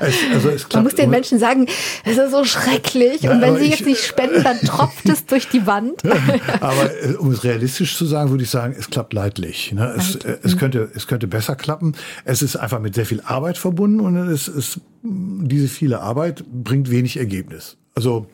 [0.00, 1.66] Es, also es Man muss den Menschen sagen,
[2.04, 5.24] es ist so schrecklich ja, und wenn sie ich, jetzt nicht spenden, dann tropft es
[5.24, 6.02] durch die Wand.
[6.60, 9.72] aber äh, um es realistisch zu sagen, würde ich sagen, es klappt leidlich.
[9.72, 9.94] Ne?
[9.96, 11.94] Es, äh, es, könnte, es könnte besser klappen.
[12.24, 16.90] Es ist einfach mit sehr viel Arbeit verbunden und es ist, diese viele Arbeit bringt
[16.90, 17.78] wenig Ergebnis.
[17.94, 18.26] Also,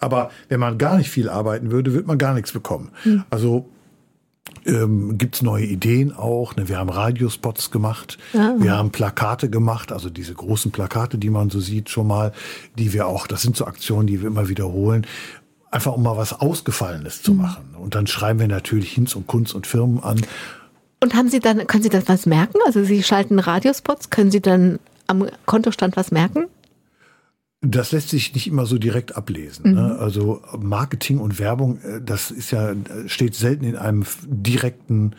[0.00, 2.90] aber wenn man gar nicht viel arbeiten würde, wird man gar nichts bekommen.
[3.04, 3.24] Mhm.
[3.28, 3.68] Also
[4.64, 6.56] ähm, gibt neue Ideen auch.
[6.56, 6.68] Ne?
[6.68, 8.54] Wir haben Radiospots gemacht, ja.
[8.58, 12.32] wir haben Plakate gemacht, also diese großen Plakate, die man so sieht schon mal,
[12.78, 15.06] die wir auch, das sind so Aktionen, die wir immer wiederholen,
[15.70, 17.42] einfach um mal was Ausgefallenes zu mhm.
[17.42, 17.74] machen.
[17.78, 20.20] Und dann schreiben wir natürlich Hinz und Kunst und Firmen an.
[21.00, 22.58] Und haben Sie dann, können Sie das was merken?
[22.66, 24.78] Also Sie schalten Radiospots, können Sie dann
[25.08, 26.44] am Kontostand was merken?
[27.64, 29.72] Das lässt sich nicht immer so direkt ablesen.
[29.74, 29.80] Ne?
[29.80, 29.88] Mhm.
[29.88, 29.98] Ne?
[29.98, 32.74] Also Marketing und Werbung, äh, das ist ja
[33.06, 35.14] steht selten in einem direkten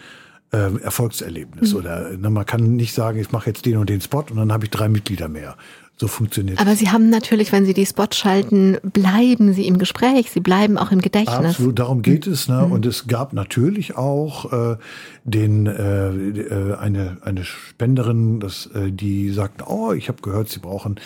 [0.51, 1.73] äh, Erfolgserlebnis.
[1.73, 1.79] Mhm.
[1.79, 4.53] Oder ne, man kann nicht sagen, ich mache jetzt den und den Spot und dann
[4.53, 5.57] habe ich drei Mitglieder mehr.
[5.97, 10.31] So funktioniert Aber Sie haben natürlich, wenn Sie die Spots schalten, bleiben Sie im Gespräch,
[10.31, 11.51] Sie bleiben auch im Gedächtnis.
[11.51, 12.47] Absolut, darum geht es.
[12.47, 12.63] Ne?
[12.65, 12.71] Mhm.
[12.71, 14.77] Und es gab natürlich auch äh,
[15.23, 20.59] den äh, äh, eine eine Spenderin, das äh, die sagt, oh, ich habe gehört, Sie
[20.59, 20.99] brauchen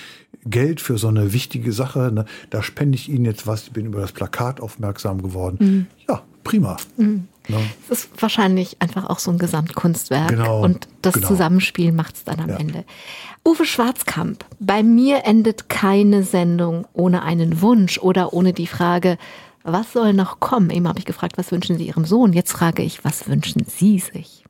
[0.45, 2.11] Geld für so eine wichtige Sache.
[2.13, 2.23] Ne?
[2.49, 3.63] Da spende ich Ihnen jetzt was.
[3.63, 5.57] Ich bin über das Plakat aufmerksam geworden.
[5.59, 5.87] Mhm.
[6.07, 6.77] Ja, prima.
[6.95, 7.27] Mhm.
[7.47, 7.57] Ja.
[7.89, 10.29] Es ist wahrscheinlich einfach auch so ein Gesamtkunstwerk.
[10.29, 11.27] Genau, und das genau.
[11.27, 12.55] Zusammenspiel macht es dann am ja.
[12.57, 12.85] Ende.
[13.45, 19.17] Uwe Schwarzkamp, bei mir endet keine Sendung ohne einen Wunsch oder ohne die Frage,
[19.63, 20.69] was soll noch kommen?
[20.69, 22.33] Eben habe ich gefragt, was wünschen Sie Ihrem Sohn?
[22.33, 24.45] Jetzt frage ich, was wünschen Sie sich?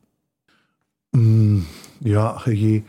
[1.12, 1.62] Mm,
[2.02, 2.84] ja, ach je.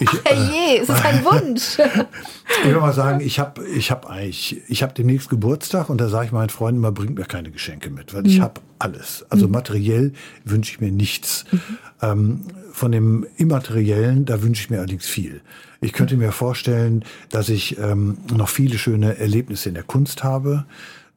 [0.00, 1.78] Ich, ach je, es ist ein Wunsch.
[2.64, 6.08] ich will mal sagen, ich habe ich hab eigentlich, ich habe demnächst Geburtstag und da
[6.08, 8.28] sage ich meinen Freunden mal, bringt mir keine Geschenke mit, weil mhm.
[8.28, 9.24] ich habe alles.
[9.30, 9.52] Also mhm.
[9.52, 10.12] materiell
[10.44, 11.46] wünsche ich mir nichts.
[11.50, 11.60] Mhm.
[12.02, 12.40] Ähm,
[12.72, 15.40] von dem Immateriellen, da wünsche ich mir allerdings viel.
[15.80, 20.64] Ich könnte mir vorstellen, dass ich ähm, noch viele schöne Erlebnisse in der Kunst habe,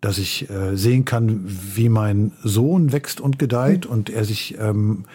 [0.02, 3.92] dass ich äh, sehen kann, wie mein Sohn wächst und gedeiht mhm.
[3.92, 5.06] und er sich ähm,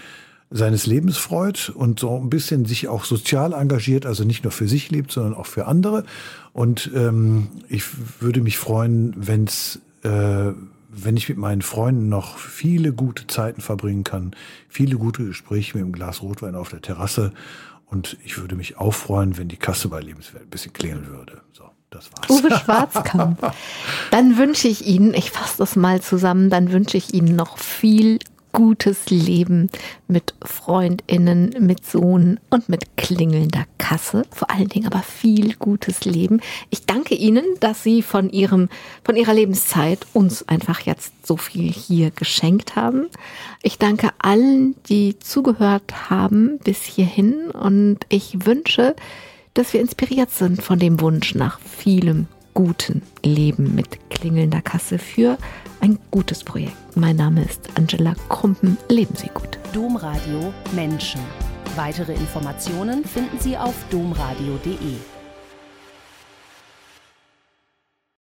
[0.50, 4.68] seines Lebens freut und so ein bisschen sich auch sozial engagiert, also nicht nur für
[4.68, 6.04] sich lebt, sondern auch für andere.
[6.52, 7.84] Und ähm, ich
[8.20, 10.52] würde mich freuen, wenn's, äh,
[10.94, 14.36] wenn ich mit meinen Freunden noch viele gute Zeiten verbringen kann,
[14.68, 17.32] viele gute Gespräche mit einem Glas Rotwein auf der Terrasse.
[17.86, 21.40] Und ich würde mich auch freuen, wenn die Kasse bei Lebenswert ein bisschen klingeln würde.
[21.52, 21.64] So.
[21.92, 22.30] Das war's.
[22.30, 23.52] Uwe Schwarzkamp.
[24.10, 28.18] Dann wünsche ich Ihnen, ich fasse das mal zusammen, dann wünsche ich Ihnen noch viel
[28.52, 29.70] gutes Leben
[30.08, 34.24] mit Freundinnen, mit Sohn und mit klingelnder Kasse.
[34.30, 36.40] Vor allen Dingen aber viel gutes Leben.
[36.70, 38.68] Ich danke Ihnen, dass Sie von Ihrem,
[39.04, 43.08] von Ihrer Lebenszeit uns einfach jetzt so viel hier geschenkt haben.
[43.62, 48.94] Ich danke allen, die zugehört haben bis hierhin und ich wünsche,
[49.54, 55.38] dass wir inspiriert sind von dem Wunsch nach vielem guten Leben mit klingelnder Kasse für
[55.80, 56.76] ein gutes Projekt.
[56.94, 58.76] Mein Name ist Angela Krumpen.
[58.88, 59.58] Leben Sie gut.
[59.72, 61.20] Domradio Menschen.
[61.76, 65.11] Weitere Informationen finden Sie auf domradio.de.